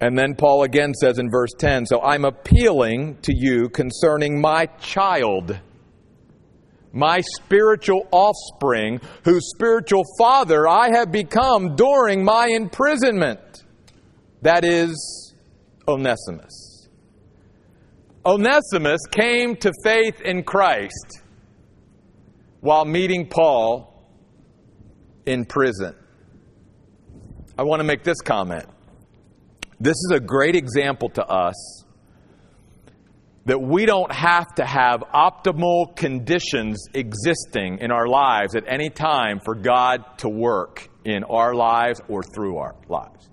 And 0.00 0.18
then 0.18 0.34
Paul 0.34 0.62
again 0.62 0.94
says 0.94 1.18
in 1.18 1.30
verse 1.30 1.50
10 1.58 1.86
So 1.86 2.00
I'm 2.00 2.24
appealing 2.24 3.18
to 3.22 3.34
you 3.36 3.68
concerning 3.68 4.40
my 4.40 4.66
child, 4.80 5.58
my 6.92 7.20
spiritual 7.36 8.08
offspring, 8.10 9.00
whose 9.24 9.50
spiritual 9.54 10.04
father 10.18 10.66
I 10.66 10.90
have 10.96 11.12
become 11.12 11.76
during 11.76 12.24
my 12.24 12.46
imprisonment. 12.48 13.40
That 14.42 14.64
is 14.64 15.34
Onesimus. 15.86 16.88
Onesimus 18.24 19.00
came 19.10 19.56
to 19.56 19.72
faith 19.84 20.20
in 20.22 20.42
Christ 20.42 21.22
while 22.60 22.84
meeting 22.84 23.28
Paul 23.28 23.86
in 25.26 25.44
prison. 25.44 25.94
I 27.58 27.62
want 27.62 27.80
to 27.80 27.84
make 27.84 28.02
this 28.02 28.20
comment. 28.22 28.66
This 29.80 29.96
is 29.96 30.12
a 30.12 30.20
great 30.20 30.56
example 30.56 31.08
to 31.10 31.24
us 31.24 31.84
that 33.46 33.58
we 33.58 33.86
don't 33.86 34.12
have 34.12 34.54
to 34.56 34.64
have 34.66 35.00
optimal 35.14 35.96
conditions 35.96 36.86
existing 36.92 37.78
in 37.78 37.90
our 37.90 38.06
lives 38.06 38.54
at 38.54 38.64
any 38.68 38.90
time 38.90 39.40
for 39.42 39.54
God 39.54 40.04
to 40.18 40.28
work 40.28 40.86
in 41.06 41.24
our 41.24 41.54
lives 41.54 42.00
or 42.08 42.22
through 42.22 42.58
our 42.58 42.76
lives. 42.88 43.30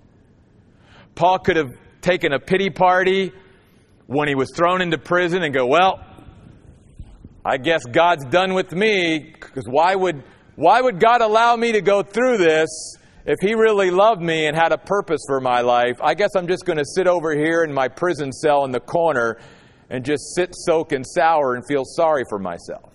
Paul 1.14 1.38
could 1.38 1.56
have 1.56 1.76
taken 2.00 2.32
a 2.32 2.40
pity 2.40 2.70
party 2.70 3.30
when 4.06 4.26
he 4.26 4.34
was 4.34 4.50
thrown 4.56 4.80
into 4.80 4.96
prison 4.96 5.42
and 5.42 5.52
go, 5.52 5.66
Well, 5.66 6.00
I 7.44 7.58
guess 7.58 7.82
God's 7.84 8.24
done 8.24 8.54
with 8.54 8.72
me 8.72 9.34
because 9.38 9.66
why 9.68 9.94
would, 9.94 10.24
why 10.56 10.80
would 10.80 10.98
God 10.98 11.20
allow 11.20 11.54
me 11.56 11.72
to 11.72 11.82
go 11.82 12.02
through 12.02 12.38
this 12.38 12.96
if 13.28 13.40
he 13.42 13.54
really 13.54 13.90
loved 13.90 14.22
me 14.22 14.46
and 14.46 14.56
had 14.56 14.72
a 14.72 14.78
purpose 14.78 15.20
for 15.26 15.38
my 15.38 15.60
life, 15.60 16.00
I 16.00 16.14
guess 16.14 16.30
I'm 16.34 16.48
just 16.48 16.64
going 16.64 16.78
to 16.78 16.84
sit 16.96 17.06
over 17.06 17.36
here 17.36 17.62
in 17.62 17.74
my 17.74 17.86
prison 17.86 18.32
cell 18.32 18.64
in 18.64 18.70
the 18.72 18.80
corner 18.80 19.38
and 19.90 20.02
just 20.02 20.34
sit, 20.34 20.54
soak, 20.54 20.92
and 20.92 21.04
sour 21.06 21.54
and 21.54 21.62
feel 21.68 21.84
sorry 21.84 22.24
for 22.30 22.38
myself. 22.38 22.90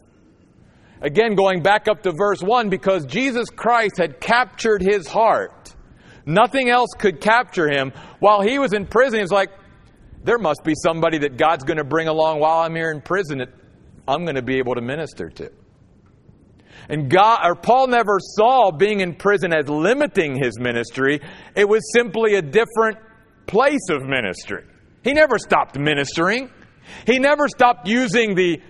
Again, 1.01 1.35
going 1.35 1.61
back 1.61 1.87
up 1.87 2.01
to 2.01 2.11
verse 2.11 2.41
1, 2.41 2.69
because 2.69 3.05
Jesus 3.05 3.47
Christ 3.55 3.97
had 3.97 4.19
captured 4.19 4.81
his 4.81 5.05
heart. 5.07 5.75
Nothing 6.25 6.67
else 6.67 6.89
could 6.97 7.21
capture 7.21 7.69
him. 7.69 7.91
While 8.19 8.41
he 8.41 8.57
was 8.57 8.73
in 8.73 8.87
prison, 8.87 9.19
he's 9.19 9.31
like, 9.31 9.51
there 10.23 10.39
must 10.39 10.63
be 10.63 10.73
somebody 10.81 11.19
that 11.19 11.37
God's 11.37 11.63
going 11.63 11.77
to 11.77 11.83
bring 11.83 12.07
along 12.07 12.39
while 12.39 12.61
I'm 12.61 12.73
here 12.73 12.89
in 12.89 13.01
prison 13.01 13.37
that 13.37 13.49
I'm 14.07 14.23
going 14.23 14.37
to 14.37 14.41
be 14.41 14.57
able 14.57 14.73
to 14.73 14.81
minister 14.81 15.29
to. 15.29 15.51
And 16.89 17.09
God, 17.09 17.39
or 17.43 17.55
Paul 17.55 17.87
never 17.87 18.17
saw 18.19 18.71
being 18.71 18.99
in 18.99 19.15
prison 19.15 19.53
as 19.53 19.69
limiting 19.69 20.35
his 20.35 20.59
ministry. 20.59 21.21
It 21.55 21.67
was 21.67 21.81
simply 21.93 22.35
a 22.35 22.41
different 22.41 22.97
place 23.47 23.89
of 23.89 24.03
ministry. 24.03 24.65
He 25.03 25.13
never 25.13 25.37
stopped 25.37 25.77
ministering. 25.77 26.49
He 27.05 27.19
never 27.19 27.47
stopped 27.47 27.87
using 27.87 28.35
the 28.35 28.61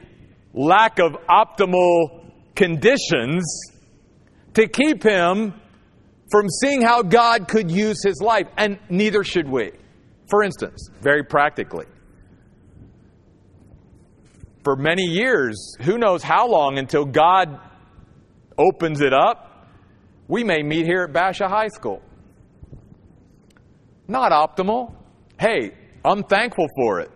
lack 0.53 0.99
of 0.99 1.13
optimal 1.29 2.31
conditions 2.55 3.43
to 4.53 4.67
keep 4.67 5.03
him 5.03 5.53
from 6.31 6.49
seeing 6.61 6.81
how 6.81 7.01
God 7.01 7.47
could 7.47 7.69
use 7.71 8.03
his 8.03 8.21
life. 8.21 8.47
And 8.57 8.79
neither 8.89 9.23
should 9.23 9.47
we. 9.47 9.71
For 10.29 10.43
instance, 10.43 10.89
very 11.01 11.23
practically, 11.23 11.85
for 14.63 14.75
many 14.75 15.03
years, 15.03 15.75
who 15.81 15.97
knows 15.97 16.23
how 16.23 16.47
long 16.47 16.77
until 16.77 17.05
God 17.05 17.59
opens 18.57 19.01
it 19.01 19.13
up, 19.13 19.67
we 20.27 20.43
may 20.43 20.63
meet 20.63 20.85
here 20.85 21.03
at 21.03 21.13
Basha 21.13 21.47
High 21.47 21.67
School. 21.67 22.01
Not 24.07 24.31
optimal. 24.31 24.93
Hey, 25.39 25.73
I'm 26.03 26.23
thankful 26.23 26.67
for 26.75 26.99
it. 27.01 27.11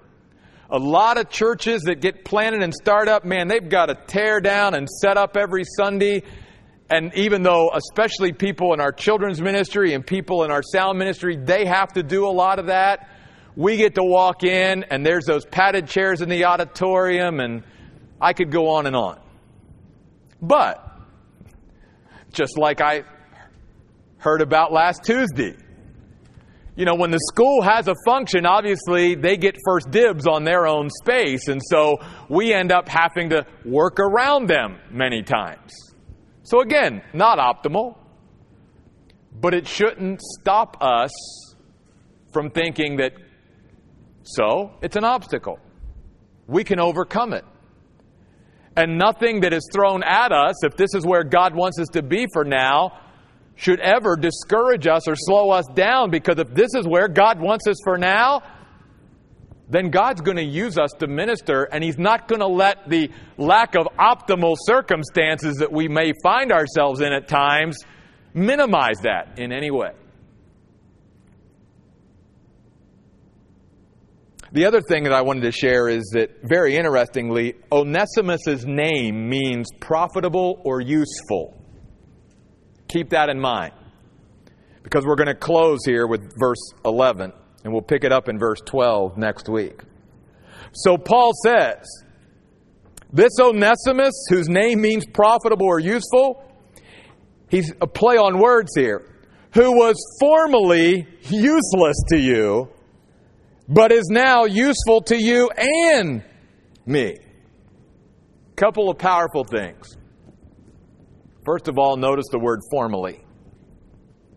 A 0.69 0.78
lot 0.78 1.17
of 1.17 1.30
churches 1.30 1.84
that 1.84 2.02
get 2.02 2.26
planted 2.26 2.62
and 2.62 2.73
start 2.73 3.08
up, 3.08 3.23
man, 3.23 3.47
they've 3.47 3.69
got 3.69 3.86
to 3.86 3.95
tear 3.95 4.41
down 4.41 4.73
and 4.73 4.89
set 4.89 5.17
up 5.17 5.38
every 5.38 5.63
Sunday. 5.63 6.23
And 6.89 7.13
even 7.15 7.43
though, 7.43 7.71
especially 7.73 8.34
people 8.34 8.73
in 8.73 8.82
our 8.82 8.91
children's 8.91 9.41
ministry 9.41 9.93
and 9.93 10.06
people 10.06 10.43
in 10.43 10.52
our 10.52 10.62
sound 10.62 11.00
ministry, 11.00 11.38
they 11.38 11.65
have 11.65 11.93
to 11.93 12.04
do 12.04 12.28
a 12.28 12.32
lot 12.32 12.60
of 12.60 12.67
that, 12.67 13.10
we 13.56 13.78
get 13.78 13.95
to 13.95 14.04
walk 14.04 14.43
in 14.43 14.84
and 14.84 15.06
there's 15.06 15.26
those 15.26 15.45
padded 15.45 15.88
chairs 15.88 16.21
in 16.21 16.30
the 16.30 16.45
auditorium, 16.45 17.39
and 17.39 17.63
I 18.21 18.34
could 18.34 18.52
go 18.52 18.69
on 18.69 18.86
and 18.86 18.95
on. 18.95 19.19
But 20.41 20.87
just 22.38 22.58
like 22.58 22.80
I 22.82 23.04
heard 24.19 24.41
about 24.41 24.71
last 24.71 25.04
Tuesday. 25.04 25.56
You 26.76 26.86
know, 26.86 26.93
when 26.93 27.10
the 27.10 27.19
school 27.19 27.63
has 27.63 27.88
a 27.88 27.95
function, 28.06 28.45
obviously 28.45 29.15
they 29.15 29.36
get 29.36 29.56
first 29.65 29.89
dibs 29.89 30.28
on 30.28 30.43
their 30.43 30.67
own 30.67 30.89
space, 30.91 31.47
and 31.47 31.60
so 31.71 31.97
we 32.30 32.54
end 32.54 32.71
up 32.71 32.88
having 32.88 33.30
to 33.30 33.47
work 33.65 34.00
around 34.00 34.47
them 34.47 34.78
many 34.91 35.23
times. 35.23 35.73
So, 36.43 36.62
again, 36.62 37.02
not 37.13 37.39
optimal, 37.39 37.97
but 39.34 39.56
it 39.56 39.67
shouldn't 39.67 40.21
stop 40.21 40.78
us 40.80 41.12
from 42.32 42.52
thinking 42.52 42.97
that, 42.97 43.13
so, 44.21 44.71
it's 44.84 44.95
an 44.95 45.04
obstacle. 45.04 45.60
We 46.45 46.63
can 46.63 46.80
overcome 46.80 47.34
it. 47.34 47.43
And 48.78 49.00
nothing 49.00 49.42
that 49.42 49.54
is 49.54 49.68
thrown 49.74 50.04
at 50.04 50.32
us, 50.32 50.63
if 50.63 50.78
this 50.78 50.94
is 50.94 51.04
where 51.04 51.24
God 51.24 51.56
wants 51.56 51.80
us 51.80 51.88
to 51.94 52.04
be 52.04 52.28
for 52.32 52.46
now, 52.46 53.00
should 53.56 53.80
ever 53.80 54.16
discourage 54.16 54.86
us 54.86 55.08
or 55.08 55.16
slow 55.16 55.50
us 55.50 55.66
down 55.74 56.12
because 56.12 56.38
if 56.38 56.54
this 56.54 56.76
is 56.76 56.88
where 56.88 57.08
God 57.08 57.42
wants 57.42 57.68
us 57.68 57.78
for 57.84 57.98
now, 57.98 58.44
then 59.68 59.90
God's 59.90 60.22
going 60.22 60.38
to 60.38 60.44
use 60.44 60.78
us 60.78 60.92
to 61.00 61.08
minister, 61.08 61.63
and 61.63 61.84
He's 61.84 61.98
not 61.98 62.28
going 62.28 62.40
to 62.40 62.48
let 62.48 62.88
the 62.88 63.10
lack 63.38 63.76
of 63.76 63.88
optimal 64.00 64.56
circumstances 64.60 65.58
that 65.58 65.72
we 65.72 65.88
may 65.88 66.13
find 66.24 66.52
ourselves 66.52 67.02
in 67.02 67.12
at 67.12 67.28
times 67.28 67.80
minimize 68.34 69.00
that 69.02 69.40
in 69.40 69.52
any 69.52 69.72
way. 69.72 69.92
The 74.58 74.65
other 74.65 74.82
thing 74.82 75.04
that 75.04 75.13
I 75.13 75.22
wanted 75.22 75.41
to 75.41 75.52
share 75.52 75.88
is 75.88 76.04
that, 76.13 76.32
very 76.41 76.78
interestingly, 76.78 77.54
Onesimus' 77.72 78.65
name 78.65 79.29
means 79.29 79.67
profitable 79.79 80.63
or 80.65 80.82
useful. 80.82 81.62
Keep 82.88 83.12
that 83.12 83.29
in 83.29 83.40
mind. 83.40 83.73
Because 84.82 85.06
we're 85.06 85.15
going 85.15 85.27
to 85.27 85.36
close 85.36 85.82
here 85.86 86.08
with 86.08 86.34
verse 86.40 86.73
11, 86.84 87.34
and 87.63 87.71
we'll 87.71 87.84
pick 87.84 88.04
it 88.04 88.12
up 88.12 88.29
in 88.29 88.40
verse 88.40 88.60
12 88.65 89.15
next 89.15 89.48
week. 89.48 89.79
So 90.73 90.98
Paul 90.98 91.34
says, 91.46 91.86
This 93.13 93.34
Onesimus, 93.40 94.25
whose 94.32 94.50
name 94.50 94.82
means 94.82 95.06
profitable 95.06 95.67
or 95.67 95.77
useful, 95.77 96.52
he's 97.52 97.71
a 97.79 97.86
play 97.86 98.15
on 98.15 98.40
words 98.40 98.71
here, 98.75 99.08
who 99.54 99.73
was 99.73 99.96
formerly 100.19 101.06
useless 101.29 102.04
to 102.10 102.17
you 102.17 102.71
but 103.68 103.92
is 103.92 104.08
now 104.10 104.46
useful 104.46 105.02
to 105.02 105.18
you 105.18 105.50
and 105.50 106.24
me. 106.86 107.18
Couple 108.56 108.90
of 108.90 108.98
powerful 108.98 109.44
things. 109.44 109.98
First 111.46 111.68
of 111.68 111.78
all, 111.78 111.98
notice 111.98 112.26
the 112.32 112.40
word 112.40 112.60
formally. 112.72 113.24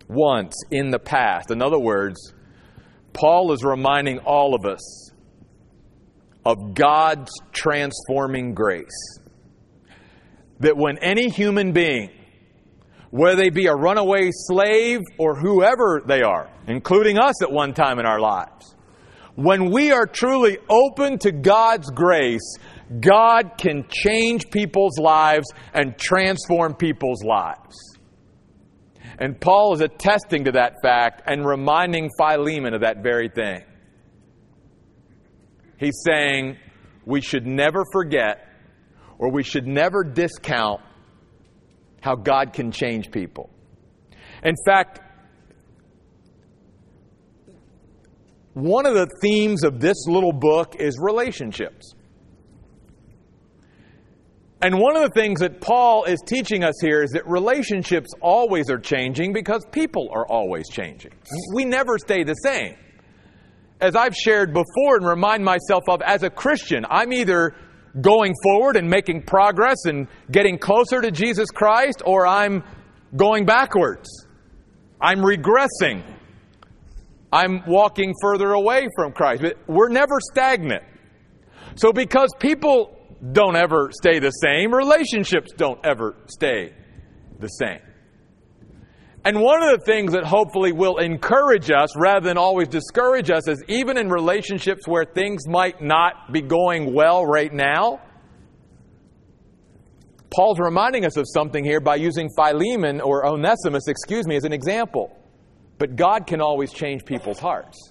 Once 0.08 0.54
in 0.70 0.90
the 0.90 0.98
past. 0.98 1.50
In 1.50 1.62
other 1.62 1.78
words, 1.78 2.34
Paul 3.12 3.52
is 3.52 3.64
reminding 3.64 4.18
all 4.18 4.54
of 4.54 4.66
us 4.66 5.10
of 6.44 6.74
God's 6.74 7.32
transforming 7.52 8.54
grace. 8.54 9.18
That 10.60 10.76
when 10.76 10.98
any 10.98 11.28
human 11.28 11.72
being, 11.72 12.10
whether 13.10 13.36
they 13.36 13.50
be 13.50 13.66
a 13.66 13.74
runaway 13.74 14.30
slave 14.32 15.00
or 15.18 15.34
whoever 15.36 16.02
they 16.06 16.22
are, 16.22 16.50
including 16.66 17.18
us 17.18 17.42
at 17.42 17.50
one 17.50 17.72
time 17.74 17.98
in 17.98 18.06
our 18.06 18.20
lives, 18.20 18.69
when 19.44 19.70
we 19.70 19.92
are 19.92 20.06
truly 20.06 20.58
open 20.68 21.18
to 21.20 21.32
God's 21.32 21.90
grace, 21.90 22.56
God 23.00 23.52
can 23.56 23.86
change 23.88 24.50
people's 24.50 24.98
lives 24.98 25.46
and 25.72 25.96
transform 25.96 26.74
people's 26.74 27.22
lives. 27.22 27.76
And 29.18 29.40
Paul 29.40 29.74
is 29.74 29.80
attesting 29.80 30.44
to 30.44 30.52
that 30.52 30.74
fact 30.82 31.22
and 31.26 31.46
reminding 31.46 32.10
Philemon 32.18 32.74
of 32.74 32.80
that 32.80 33.02
very 33.02 33.28
thing. 33.28 33.62
He's 35.78 36.02
saying 36.04 36.56
we 37.04 37.20
should 37.20 37.46
never 37.46 37.84
forget 37.92 38.46
or 39.18 39.30
we 39.30 39.42
should 39.42 39.66
never 39.66 40.02
discount 40.04 40.80
how 42.02 42.16
God 42.16 42.52
can 42.52 42.72
change 42.72 43.10
people. 43.10 43.50
In 44.42 44.54
fact, 44.66 45.00
one 48.54 48.86
of 48.86 48.94
the 48.94 49.06
themes 49.22 49.64
of 49.64 49.80
this 49.80 50.06
little 50.06 50.32
book 50.32 50.76
is 50.78 50.98
relationships. 51.00 51.94
And 54.62 54.78
one 54.78 54.94
of 54.94 55.02
the 55.02 55.20
things 55.20 55.40
that 55.40 55.60
Paul 55.60 56.04
is 56.04 56.20
teaching 56.26 56.64
us 56.64 56.74
here 56.82 57.02
is 57.02 57.12
that 57.12 57.26
relationships 57.26 58.10
always 58.20 58.68
are 58.68 58.78
changing 58.78 59.32
because 59.32 59.64
people 59.72 60.08
are 60.12 60.26
always 60.26 60.68
changing. 60.68 61.12
We 61.54 61.64
never 61.64 61.96
stay 61.96 62.24
the 62.24 62.34
same. 62.34 62.76
As 63.80 63.96
I've 63.96 64.14
shared 64.14 64.52
before 64.52 64.96
and 64.96 65.06
remind 65.06 65.42
myself 65.42 65.84
of 65.88 66.02
as 66.02 66.24
a 66.24 66.28
Christian, 66.28 66.84
I'm 66.90 67.14
either 67.14 67.54
going 67.98 68.34
forward 68.42 68.76
and 68.76 68.88
making 68.88 69.22
progress 69.22 69.86
and 69.86 70.06
getting 70.30 70.58
closer 70.58 71.00
to 71.00 71.10
Jesus 71.10 71.50
Christ, 71.50 72.02
or 72.04 72.26
I'm 72.26 72.62
going 73.16 73.46
backwards. 73.46 74.26
I'm 75.00 75.20
regressing. 75.20 76.02
I'm 77.32 77.62
walking 77.66 78.14
further 78.20 78.52
away 78.52 78.88
from 78.96 79.12
Christ. 79.12 79.42
But 79.42 79.56
we're 79.66 79.88
never 79.88 80.18
stagnant. 80.32 80.82
So, 81.76 81.92
because 81.92 82.34
people 82.38 82.96
don't 83.32 83.56
ever 83.56 83.90
stay 83.92 84.18
the 84.18 84.30
same. 84.30 84.74
Relationships 84.74 85.52
don't 85.56 85.78
ever 85.84 86.16
stay 86.26 86.72
the 87.38 87.48
same. 87.48 87.80
And 89.24 89.40
one 89.40 89.62
of 89.62 89.78
the 89.78 89.84
things 89.84 90.12
that 90.12 90.24
hopefully 90.24 90.72
will 90.72 90.96
encourage 90.96 91.70
us 91.70 91.94
rather 91.96 92.26
than 92.26 92.38
always 92.38 92.68
discourage 92.68 93.30
us 93.30 93.48
is 93.48 93.62
even 93.68 93.98
in 93.98 94.08
relationships 94.08 94.88
where 94.88 95.04
things 95.04 95.46
might 95.46 95.82
not 95.82 96.32
be 96.32 96.40
going 96.40 96.94
well 96.94 97.26
right 97.26 97.52
now, 97.52 98.00
Paul's 100.34 100.58
reminding 100.58 101.04
us 101.04 101.16
of 101.18 101.26
something 101.28 101.64
here 101.64 101.80
by 101.80 101.96
using 101.96 102.30
Philemon 102.34 103.00
or 103.00 103.26
Onesimus, 103.26 103.88
excuse 103.88 104.26
me, 104.26 104.36
as 104.36 104.44
an 104.44 104.52
example. 104.52 105.14
But 105.80 105.96
God 105.96 106.26
can 106.26 106.42
always 106.42 106.74
change 106.74 107.06
people's 107.06 107.38
hearts. 107.38 107.90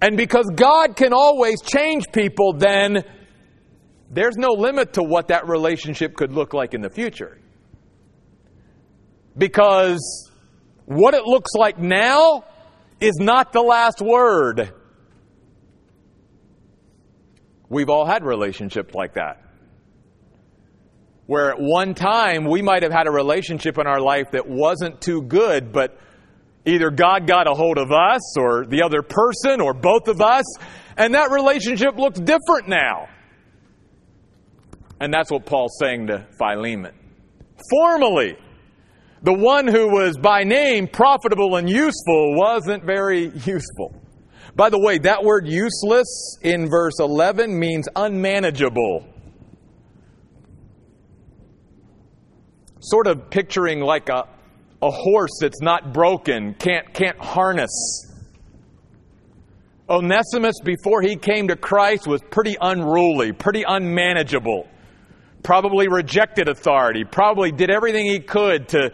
And 0.00 0.16
because 0.16 0.50
God 0.52 0.96
can 0.96 1.12
always 1.12 1.62
change 1.62 2.10
people, 2.12 2.54
then 2.54 3.04
there's 4.10 4.36
no 4.36 4.48
limit 4.48 4.94
to 4.94 5.04
what 5.04 5.28
that 5.28 5.46
relationship 5.46 6.16
could 6.16 6.32
look 6.32 6.54
like 6.54 6.74
in 6.74 6.80
the 6.80 6.90
future. 6.90 7.38
Because 9.38 10.28
what 10.86 11.14
it 11.14 11.22
looks 11.22 11.52
like 11.54 11.78
now 11.78 12.42
is 13.00 13.14
not 13.20 13.52
the 13.52 13.62
last 13.62 14.02
word. 14.02 14.72
We've 17.68 17.88
all 17.88 18.06
had 18.06 18.24
relationships 18.24 18.92
like 18.92 19.14
that. 19.14 19.40
Where 21.26 21.50
at 21.50 21.60
one 21.60 21.94
time 21.94 22.44
we 22.44 22.62
might 22.62 22.82
have 22.82 22.92
had 22.92 23.06
a 23.06 23.12
relationship 23.12 23.78
in 23.78 23.86
our 23.86 24.00
life 24.00 24.32
that 24.32 24.48
wasn't 24.48 25.00
too 25.00 25.22
good, 25.22 25.72
but 25.72 25.98
Either 26.64 26.90
God 26.90 27.26
got 27.26 27.48
a 27.48 27.54
hold 27.54 27.76
of 27.76 27.90
us 27.90 28.38
or 28.38 28.64
the 28.66 28.82
other 28.82 29.02
person 29.02 29.60
or 29.60 29.74
both 29.74 30.06
of 30.06 30.20
us, 30.20 30.44
and 30.96 31.14
that 31.14 31.30
relationship 31.30 31.96
looks 31.96 32.20
different 32.20 32.68
now. 32.68 33.08
And 35.00 35.12
that's 35.12 35.30
what 35.30 35.44
Paul's 35.44 35.76
saying 35.80 36.06
to 36.08 36.26
Philemon. 36.38 36.94
Formally, 37.68 38.36
the 39.22 39.32
one 39.32 39.66
who 39.66 39.88
was 39.88 40.16
by 40.16 40.44
name 40.44 40.86
profitable 40.86 41.56
and 41.56 41.68
useful 41.68 42.36
wasn't 42.36 42.84
very 42.84 43.30
useful. 43.44 44.00
By 44.54 44.70
the 44.70 44.78
way, 44.78 44.98
that 44.98 45.24
word 45.24 45.48
useless 45.48 46.38
in 46.42 46.68
verse 46.68 47.00
11 47.00 47.58
means 47.58 47.88
unmanageable. 47.96 49.11
Sort 52.82 53.06
of 53.06 53.30
picturing 53.30 53.80
like 53.80 54.08
a, 54.08 54.26
a 54.82 54.90
horse 54.90 55.30
that's 55.40 55.60
not 55.60 55.92
broken, 55.92 56.54
can't, 56.54 56.92
can't 56.92 57.16
harness. 57.16 57.70
Onesimus, 59.88 60.56
before 60.64 61.00
he 61.00 61.14
came 61.14 61.46
to 61.48 61.56
Christ, 61.56 62.08
was 62.08 62.20
pretty 62.30 62.56
unruly, 62.60 63.30
pretty 63.30 63.62
unmanageable. 63.66 64.66
Probably 65.44 65.86
rejected 65.86 66.48
authority, 66.48 67.04
probably 67.04 67.52
did 67.52 67.70
everything 67.70 68.06
he 68.06 68.18
could 68.18 68.68
to, 68.70 68.90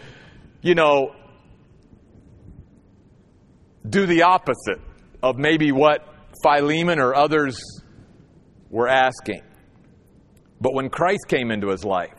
you 0.61 0.75
know, 0.75 1.15
do 3.89 4.05
the 4.05 4.23
opposite 4.23 4.81
of 5.23 5.39
maybe 5.39 5.73
what 5.73 6.07
Philemon 6.43 6.99
or 6.99 7.15
others 7.15 7.59
were 8.69 8.89
asking. 8.89 9.41
But 10.61 10.75
when 10.75 10.91
Christ 10.91 11.27
came 11.29 11.51
into 11.51 11.69
his 11.69 11.85
life, 11.85 12.18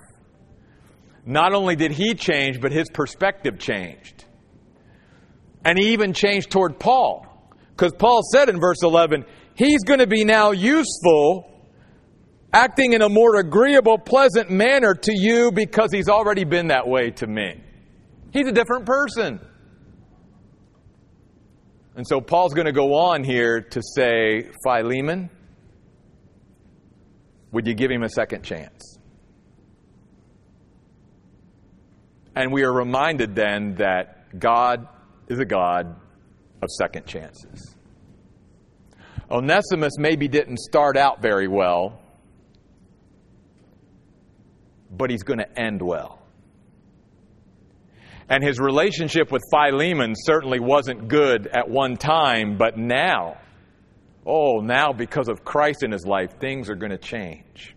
not 1.29 1.53
only 1.53 1.75
did 1.75 1.91
he 1.91 2.15
change, 2.15 2.59
but 2.59 2.71
his 2.71 2.89
perspective 2.89 3.59
changed. 3.59 4.25
And 5.63 5.77
he 5.77 5.93
even 5.93 6.13
changed 6.13 6.49
toward 6.49 6.79
Paul. 6.79 7.23
Because 7.69 7.93
Paul 7.93 8.21
said 8.31 8.49
in 8.49 8.59
verse 8.59 8.81
11, 8.81 9.25
he's 9.53 9.83
going 9.83 9.99
to 9.99 10.07
be 10.07 10.25
now 10.25 10.51
useful, 10.51 11.47
acting 12.51 12.93
in 12.93 13.03
a 13.03 13.09
more 13.09 13.35
agreeable, 13.35 13.99
pleasant 13.99 14.49
manner 14.49 14.95
to 14.95 15.13
you 15.15 15.51
because 15.51 15.91
he's 15.91 16.09
already 16.09 16.45
been 16.45 16.69
that 16.69 16.87
way 16.87 17.11
to 17.11 17.27
me. 17.27 17.61
He's 18.33 18.47
a 18.47 18.51
different 18.51 18.87
person. 18.87 19.39
And 21.95 22.07
so 22.07 22.21
Paul's 22.21 22.55
going 22.55 22.65
to 22.65 22.71
go 22.71 22.95
on 22.95 23.23
here 23.23 23.61
to 23.61 23.81
say, 23.83 24.49
Philemon, 24.63 25.29
would 27.51 27.67
you 27.67 27.75
give 27.75 27.91
him 27.91 28.01
a 28.01 28.09
second 28.09 28.43
chance? 28.43 28.98
And 32.39 32.53
we 32.53 32.63
are 32.63 32.71
reminded 32.71 33.35
then 33.35 33.75
that 33.79 34.39
God 34.39 34.87
is 35.27 35.39
a 35.39 35.45
God 35.45 35.93
of 36.61 36.69
second 36.77 37.05
chances. 37.05 37.75
Onesimus 39.29 39.97
maybe 39.97 40.29
didn't 40.29 40.59
start 40.59 40.95
out 40.95 41.21
very 41.21 41.49
well, 41.49 42.01
but 44.89 45.09
he's 45.09 45.23
going 45.23 45.39
to 45.39 45.59
end 45.59 45.81
well. 45.81 46.21
And 48.29 48.41
his 48.41 48.57
relationship 48.57 49.33
with 49.33 49.41
Philemon 49.51 50.13
certainly 50.15 50.61
wasn't 50.61 51.09
good 51.09 51.45
at 51.45 51.69
one 51.69 51.97
time, 51.97 52.57
but 52.57 52.77
now, 52.77 53.35
oh, 54.25 54.61
now 54.61 54.93
because 54.93 55.27
of 55.27 55.43
Christ 55.43 55.83
in 55.83 55.91
his 55.91 56.05
life, 56.05 56.39
things 56.39 56.69
are 56.69 56.75
going 56.75 56.91
to 56.91 56.97
change. 56.97 57.75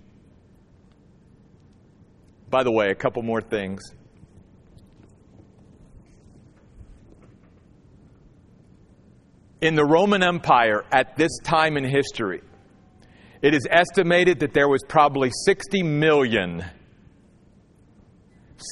By 2.49 2.63
the 2.63 2.71
way, 2.71 2.91
a 2.91 2.95
couple 2.95 3.25
more 3.25 3.41
things. 3.41 3.83
In 9.63 9.77
the 9.77 9.85
Roman 9.85 10.25
Empire 10.25 10.85
at 10.91 11.17
this 11.17 11.31
time 11.45 11.77
in 11.77 11.85
history, 11.85 12.43
it 13.41 13.55
is 13.55 13.67
estimated 13.71 14.41
that 14.41 14.53
there 14.53 14.69
was 14.69 14.83
probably 14.89 15.31
60 15.47 15.85
million, 15.85 16.65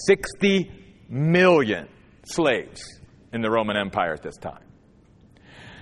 60 0.07 0.71
million 1.09 1.89
slaves 2.25 3.01
in 3.33 3.41
the 3.41 3.51
Roman 3.51 3.77
Empire 3.77 4.13
at 4.13 4.23
this 4.23 4.37
time. 4.37 4.65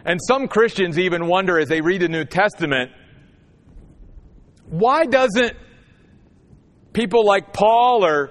And 0.05 0.21
some 0.29 0.47
Christians 0.47 0.99
even 0.99 1.27
wonder 1.27 1.59
as 1.59 1.69
they 1.69 1.81
read 1.81 2.03
the 2.03 2.09
New 2.09 2.25
Testament, 2.27 2.93
why 4.69 5.07
doesn't 5.07 5.55
people 6.93 7.25
like 7.25 7.55
Paul 7.55 8.05
or 8.05 8.31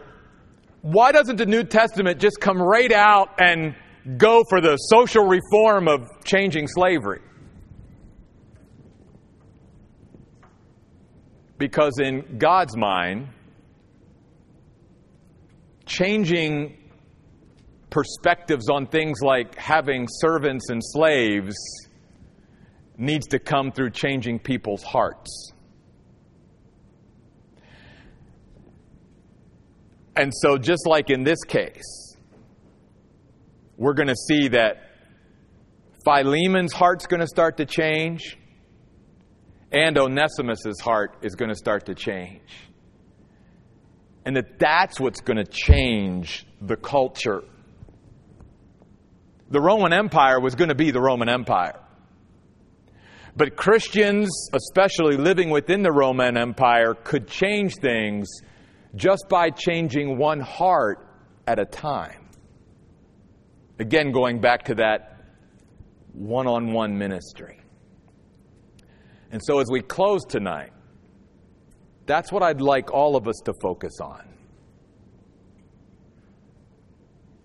why 0.82 1.11
doesn't 1.11 1.38
the 1.38 1.45
New 1.47 1.63
Testament 1.63 2.19
just 2.19 2.39
come 2.39 2.61
right 2.61 2.91
out 2.91 3.39
and 3.39 3.75
go 4.16 4.43
for 4.49 4.62
the 4.62 4.78
social 4.78 5.26
reform 5.26 5.88
of 5.88 6.24
changing 6.24 6.68
slavery. 6.68 7.22
Because 11.58 11.99
in 11.99 12.38
God's 12.38 12.78
mind, 12.78 13.28
changing 15.86 16.78
perspectives 17.89 18.70
on 18.70 18.88
things 18.88 19.20
like 19.22 19.55
having 19.55 20.08
servants 20.08 20.70
and 20.70 20.82
slaves 20.84 21.55
needs 22.97 23.28
to 23.28 23.39
come 23.39 23.72
through 23.72 23.89
changing 23.89 24.39
people's 24.39 24.84
hearts. 24.84 25.51
And 30.16 30.32
so, 30.34 30.58
just 30.58 30.88
like 30.88 31.10
in 31.10 31.24
this 31.24 31.43
case, 31.43 32.07
we're 33.78 33.93
going 33.93 34.07
to 34.07 34.15
see 34.15 34.49
that 34.49 34.82
Philemon's 36.03 36.73
heart's 36.73 37.05
going 37.05 37.19
to 37.19 37.28
start 37.28 37.57
to 37.57 37.65
change, 37.65 38.38
and 39.71 39.95
Onesimus's 39.97 40.80
heart 40.82 41.17
is 41.21 41.36
going 41.36 41.49
to 41.49 41.55
start 41.55 41.86
to 41.86 41.95
change. 41.95 42.41
And 44.25 44.36
that 44.36 44.59
that's 44.59 44.99
what's 44.99 45.21
going 45.21 45.38
to 45.38 45.45
change 45.45 46.45
the 46.61 46.75
culture. 46.75 47.43
The 49.49 49.61
Roman 49.61 49.93
Empire 49.93 50.39
was 50.39 50.55
going 50.55 50.69
to 50.69 50.75
be 50.75 50.91
the 50.91 50.99
Roman 50.99 51.30
Empire. 51.30 51.80
But 53.38 53.55
Christians, 53.55 54.49
especially 54.51 55.15
living 55.15 55.51
within 55.51 55.84
the 55.84 55.91
Roman 55.91 56.38
Empire, 56.38 56.95
could 56.95 57.28
change 57.28 57.75
things 57.75 58.28
just 58.95 59.25
by 59.30 59.51
changing 59.51 60.17
one 60.17 60.39
heart 60.39 61.07
at 61.45 61.59
a 61.59 61.65
time. 61.65 62.26
Again, 63.80 64.11
going 64.11 64.39
back 64.39 64.65
to 64.65 64.75
that 64.75 65.17
one 66.13 66.47
on 66.47 66.73
one 66.73 66.97
ministry. 66.97 67.59
And 69.32 69.41
so, 69.43 69.59
as 69.59 69.67
we 69.69 69.82
close 69.82 70.23
tonight, 70.25 70.71
that's 72.05 72.32
what 72.32 72.41
I'd 72.41 72.61
like 72.61 72.91
all 72.91 73.15
of 73.15 73.28
us 73.28 73.36
to 73.45 73.53
focus 73.61 73.99
on. 74.01 74.23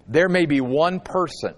There 0.09 0.29
may 0.29 0.47
be 0.47 0.61
one 0.61 1.01
person 1.01 1.55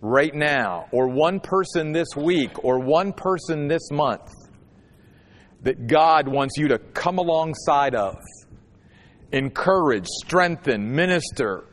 right 0.00 0.34
now, 0.34 0.86
or 0.90 1.08
one 1.08 1.40
person 1.40 1.92
this 1.92 2.08
week, 2.16 2.64
or 2.64 2.80
one 2.80 3.12
person 3.12 3.68
this 3.68 3.90
month 3.90 4.30
that 5.62 5.86
God 5.86 6.28
wants 6.28 6.58
you 6.58 6.68
to 6.68 6.78
come 6.78 7.18
alongside 7.18 7.94
of 7.94 8.16
encourage, 9.32 10.06
strengthen, 10.06 10.94
minister, 10.94 11.64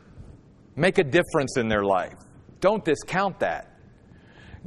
make 0.76 0.98
a 0.98 1.04
difference 1.04 1.56
in 1.56 1.68
their 1.68 1.84
life. 1.84 2.14
Don't 2.60 2.84
discount 2.84 3.40
that. 3.40 3.68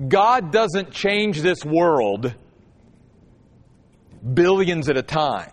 God 0.07 0.51
doesn't 0.51 0.91
change 0.91 1.41
this 1.41 1.63
world 1.63 2.33
billions 4.33 4.89
at 4.89 4.97
a 4.97 5.03
time. 5.03 5.51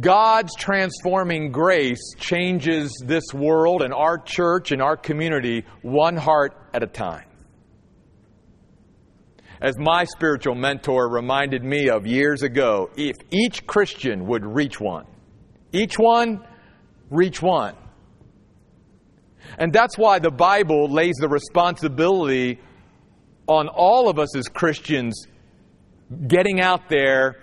God's 0.00 0.54
transforming 0.54 1.50
grace 1.50 2.14
changes 2.16 2.92
this 3.04 3.34
world 3.34 3.82
and 3.82 3.92
our 3.92 4.18
church 4.18 4.70
and 4.72 4.80
our 4.80 4.96
community 4.96 5.64
one 5.82 6.16
heart 6.16 6.56
at 6.72 6.82
a 6.82 6.86
time. 6.86 7.26
As 9.60 9.78
my 9.78 10.04
spiritual 10.04 10.54
mentor 10.54 11.08
reminded 11.08 11.62
me 11.62 11.88
of 11.88 12.06
years 12.06 12.42
ago, 12.42 12.90
if 12.96 13.16
each 13.30 13.66
Christian 13.66 14.26
would 14.26 14.44
reach 14.44 14.80
one, 14.80 15.06
each 15.72 15.98
one, 15.98 16.44
reach 17.10 17.42
one. 17.42 17.76
And 19.58 19.72
that's 19.72 19.98
why 19.98 20.18
the 20.18 20.30
Bible 20.30 20.88
lays 20.88 21.16
the 21.16 21.28
responsibility 21.28 22.60
on 23.46 23.68
all 23.68 24.08
of 24.08 24.18
us 24.18 24.36
as 24.36 24.48
Christians 24.48 25.26
getting 26.26 26.60
out 26.60 26.88
there 26.88 27.36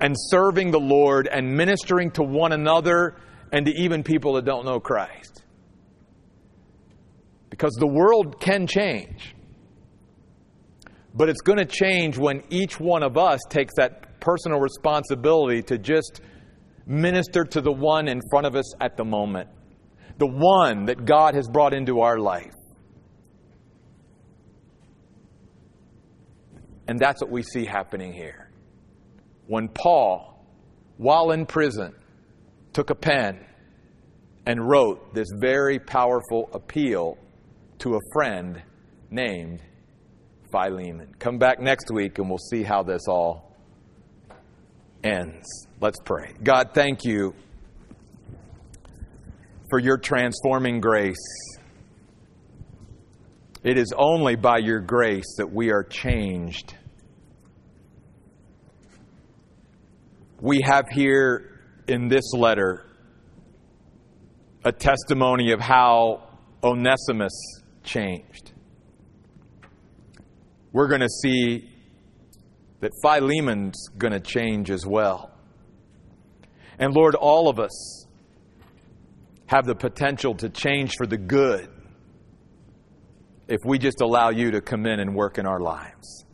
and 0.00 0.14
serving 0.18 0.70
the 0.70 0.80
Lord 0.80 1.28
and 1.28 1.56
ministering 1.56 2.10
to 2.12 2.22
one 2.22 2.52
another 2.52 3.16
and 3.52 3.66
to 3.66 3.72
even 3.72 4.02
people 4.02 4.34
that 4.34 4.44
don't 4.44 4.64
know 4.64 4.80
Christ. 4.80 5.42
Because 7.50 7.74
the 7.78 7.86
world 7.86 8.40
can 8.40 8.66
change. 8.66 9.34
But 11.14 11.28
it's 11.28 11.42
going 11.42 11.58
to 11.58 11.66
change 11.66 12.16
when 12.16 12.42
each 12.48 12.80
one 12.80 13.02
of 13.02 13.18
us 13.18 13.40
takes 13.50 13.74
that 13.76 14.20
personal 14.20 14.58
responsibility 14.58 15.62
to 15.64 15.76
just 15.76 16.22
minister 16.86 17.44
to 17.44 17.60
the 17.60 17.72
one 17.72 18.08
in 18.08 18.20
front 18.30 18.46
of 18.46 18.56
us 18.56 18.74
at 18.80 18.96
the 18.96 19.04
moment, 19.04 19.48
the 20.18 20.26
one 20.26 20.86
that 20.86 21.04
God 21.04 21.34
has 21.34 21.48
brought 21.48 21.74
into 21.74 22.00
our 22.00 22.18
life. 22.18 22.54
And 26.88 26.98
that's 26.98 27.20
what 27.22 27.30
we 27.30 27.42
see 27.42 27.64
happening 27.64 28.12
here. 28.12 28.50
When 29.46 29.68
Paul, 29.68 30.44
while 30.96 31.30
in 31.30 31.46
prison, 31.46 31.94
took 32.72 32.90
a 32.90 32.94
pen 32.94 33.44
and 34.46 34.68
wrote 34.68 35.14
this 35.14 35.28
very 35.38 35.78
powerful 35.78 36.50
appeal 36.52 37.16
to 37.78 37.94
a 37.94 38.00
friend 38.12 38.62
named 39.10 39.62
Philemon. 40.50 41.14
Come 41.18 41.38
back 41.38 41.60
next 41.60 41.90
week 41.90 42.18
and 42.18 42.28
we'll 42.28 42.38
see 42.38 42.62
how 42.62 42.82
this 42.82 43.02
all 43.08 43.56
ends. 45.02 45.46
Let's 45.80 45.98
pray. 46.04 46.32
God, 46.42 46.70
thank 46.74 47.04
you 47.04 47.34
for 49.72 49.78
your 49.78 49.96
transforming 49.96 50.82
grace. 50.82 51.16
It 53.64 53.78
is 53.78 53.94
only 53.96 54.36
by 54.36 54.58
your 54.58 54.80
grace 54.80 55.36
that 55.38 55.50
we 55.50 55.70
are 55.70 55.82
changed. 55.82 56.74
We 60.42 60.60
have 60.62 60.90
here 60.90 61.62
in 61.88 62.08
this 62.08 62.34
letter 62.34 62.84
a 64.62 64.72
testimony 64.72 65.52
of 65.52 65.60
how 65.60 66.22
Onesimus 66.62 67.32
changed. 67.82 68.52
We're 70.74 70.88
going 70.88 71.00
to 71.00 71.08
see 71.08 71.70
that 72.80 72.90
Philemon's 73.02 73.88
going 73.96 74.12
to 74.12 74.20
change 74.20 74.70
as 74.70 74.84
well. 74.84 75.30
And 76.78 76.92
Lord, 76.92 77.14
all 77.14 77.48
of 77.48 77.58
us 77.58 78.01
have 79.52 79.66
the 79.66 79.74
potential 79.74 80.34
to 80.34 80.48
change 80.48 80.94
for 80.96 81.06
the 81.06 81.18
good 81.18 81.68
if 83.48 83.58
we 83.66 83.78
just 83.78 84.00
allow 84.00 84.30
you 84.30 84.50
to 84.52 84.62
come 84.62 84.86
in 84.86 84.98
and 84.98 85.14
work 85.14 85.36
in 85.36 85.44
our 85.44 85.60
lives. 85.60 86.24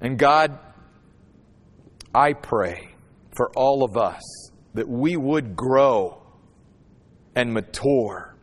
And 0.00 0.18
God, 0.18 0.58
I 2.14 2.32
pray 2.32 2.94
for 3.36 3.50
all 3.54 3.84
of 3.84 3.98
us 3.98 4.22
that 4.72 4.88
we 4.88 5.18
would 5.18 5.54
grow 5.54 6.22
and 7.36 7.52
mature, 7.52 8.34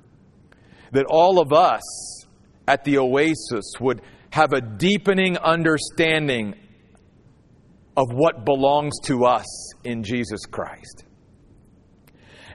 that 0.92 1.06
all 1.10 1.40
of 1.40 1.52
us 1.52 2.26
at 2.68 2.84
the 2.84 3.00
oasis 3.00 3.74
would 3.80 4.02
have 4.30 4.54
a 4.54 4.62
deepening 4.62 5.38
understanding 5.38 6.54
of 7.98 8.06
what 8.12 8.46
belongs 8.46 8.94
to 9.06 9.26
us 9.26 9.74
in 9.84 10.04
Jesus 10.04 10.46
Christ. 10.46 11.06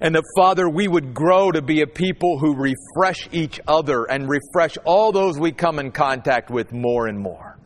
And 0.01 0.14
that, 0.14 0.24
Father, 0.36 0.68
we 0.68 0.88
would 0.88 1.14
grow 1.14 1.51
to 1.51 1.62
be 1.62 1.80
a 1.80 1.86
people 1.86 2.38
who 2.38 2.55
refresh 2.55 3.28
each 3.32 3.61
other 3.66 4.05
and 4.05 4.28
refresh 4.28 4.76
all 4.84 5.12
those 5.12 5.38
we 5.38 5.53
come 5.53 5.78
in 5.78 5.90
contact 5.92 6.51
with 6.51 6.72
more 6.72 7.07
and 7.07 7.18
more. 7.18 7.59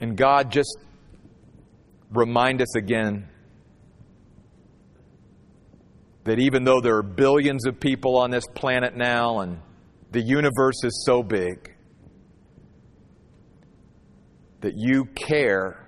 And 0.00 0.16
God, 0.16 0.50
just 0.50 0.76
remind 2.10 2.60
us 2.60 2.74
again 2.76 3.28
that 6.24 6.38
even 6.38 6.64
though 6.64 6.80
there 6.80 6.96
are 6.96 7.02
billions 7.02 7.66
of 7.66 7.78
people 7.80 8.16
on 8.18 8.30
this 8.30 8.44
planet 8.54 8.96
now 8.96 9.40
and 9.40 9.60
the 10.10 10.20
universe 10.20 10.82
is 10.84 11.04
so 11.06 11.22
big, 11.22 11.75
that 14.66 14.76
you 14.76 15.04
care 15.14 15.86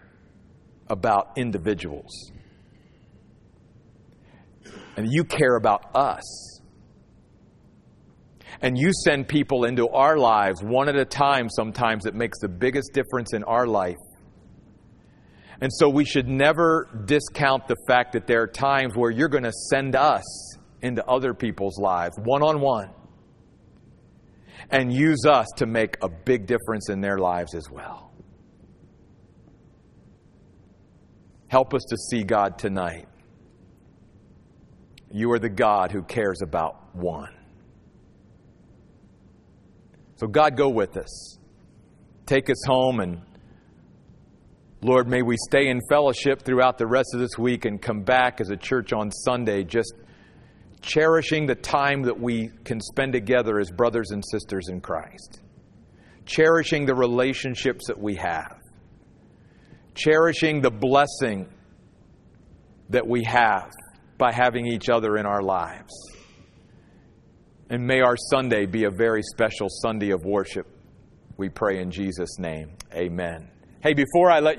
about 0.89 1.33
individuals. 1.37 2.31
And 4.97 5.09
you 5.11 5.25
care 5.25 5.57
about 5.57 5.97
us. 5.97 6.61
And 8.63 8.79
you 8.79 8.93
send 9.05 9.27
people 9.27 9.65
into 9.65 9.89
our 9.89 10.17
lives 10.17 10.63
one 10.63 10.89
at 10.89 10.95
a 10.95 11.05
time 11.05 11.49
sometimes 11.51 12.05
that 12.05 12.15
makes 12.15 12.39
the 12.39 12.49
biggest 12.49 12.93
difference 12.93 13.35
in 13.35 13.43
our 13.43 13.67
life. 13.67 13.97
And 15.61 15.73
so 15.73 15.89
we 15.89 16.05
should 16.05 16.29
never 16.29 16.89
discount 17.05 17.67
the 17.67 17.75
fact 17.89 18.13
that 18.13 18.29
there 18.29 18.43
are 18.43 18.47
times 18.47 18.95
where 18.95 19.11
you're 19.11 19.29
going 19.29 19.43
to 19.43 19.53
send 19.71 19.97
us 19.97 20.57
into 20.83 21.05
other 21.07 21.35
people's 21.35 21.81
lives 21.81 22.17
one 22.23 22.45
on 22.45 22.61
one 22.61 22.91
and 24.71 24.93
use 24.93 25.25
us 25.29 25.49
to 25.57 25.67
make 25.67 25.97
a 26.01 26.09
big 26.09 26.47
difference 26.47 26.89
in 26.91 27.01
their 27.01 27.19
lives 27.19 27.57
as 27.57 27.69
well. 27.69 28.08
Help 31.49 31.75
us 31.75 31.83
to 31.89 31.97
see 31.97 32.23
God 32.23 32.59
tonight. 32.59 33.09
You 35.11 35.33
are 35.33 35.39
the 35.39 35.49
God 35.49 35.91
who 35.91 36.03
cares 36.03 36.43
about 36.43 36.95
one. 36.95 37.35
So, 40.17 40.27
God, 40.27 40.57
go 40.57 40.69
with 40.69 40.97
us. 40.97 41.39
Take 42.27 42.51
us 42.51 42.63
home 42.67 43.01
and 43.01 43.23
Lord, 44.81 45.09
may 45.09 45.23
we 45.23 45.37
stay 45.49 45.69
in 45.69 45.81
fellowship 45.89 46.43
throughout 46.43 46.79
the 46.79 46.87
rest 46.87 47.09
of 47.13 47.19
this 47.19 47.37
week 47.37 47.65
and 47.65 47.83
come 47.83 48.03
back 48.03 48.41
as 48.41 48.51
a 48.51 48.57
church 48.57 48.93
on 48.93 49.11
Sunday, 49.11 49.65
just 49.65 49.93
cherishing 50.81 51.47
the 51.47 51.57
time 51.57 52.03
that 52.03 52.21
we 52.21 52.51
can 52.63 52.81
spend 52.81 53.13
together 53.13 53.59
as 53.59 53.73
brothers 53.73 54.13
and 54.13 54.23
sisters 54.25 54.69
in 54.69 54.81
Christ, 54.81 55.41
cherishing 56.27 56.87
the 56.87 56.95
relationships 56.95 57.89
that 57.89 57.99
we 57.99 58.15
have, 58.17 58.58
cherishing 59.99 60.61
the 60.61 60.71
blessing 60.71 61.49
that 62.89 63.07
we 63.07 63.25
have 63.25 63.71
by 64.17 64.33
having 64.33 64.67
each 64.67 64.89
other 64.89 65.17
in 65.19 65.27
our 65.27 65.43
lives. 65.43 65.93
And 67.69 67.87
may 67.87 68.01
our 68.01 68.17
Sunday 68.31 68.65
be 68.65 68.85
a 68.85 68.91
very 68.91 69.23
special 69.23 69.69
Sunday 69.69 70.11
of 70.11 70.25
worship. 70.25 70.67
We 71.37 71.51
pray 71.51 71.81
in 71.81 71.91
Jesus' 71.91 72.39
name. 72.39 72.71
Amen. 72.95 73.51
Hey, 73.83 73.93
before 73.93 74.31
I 74.31 74.41
let 74.41 74.53
you 74.53 74.57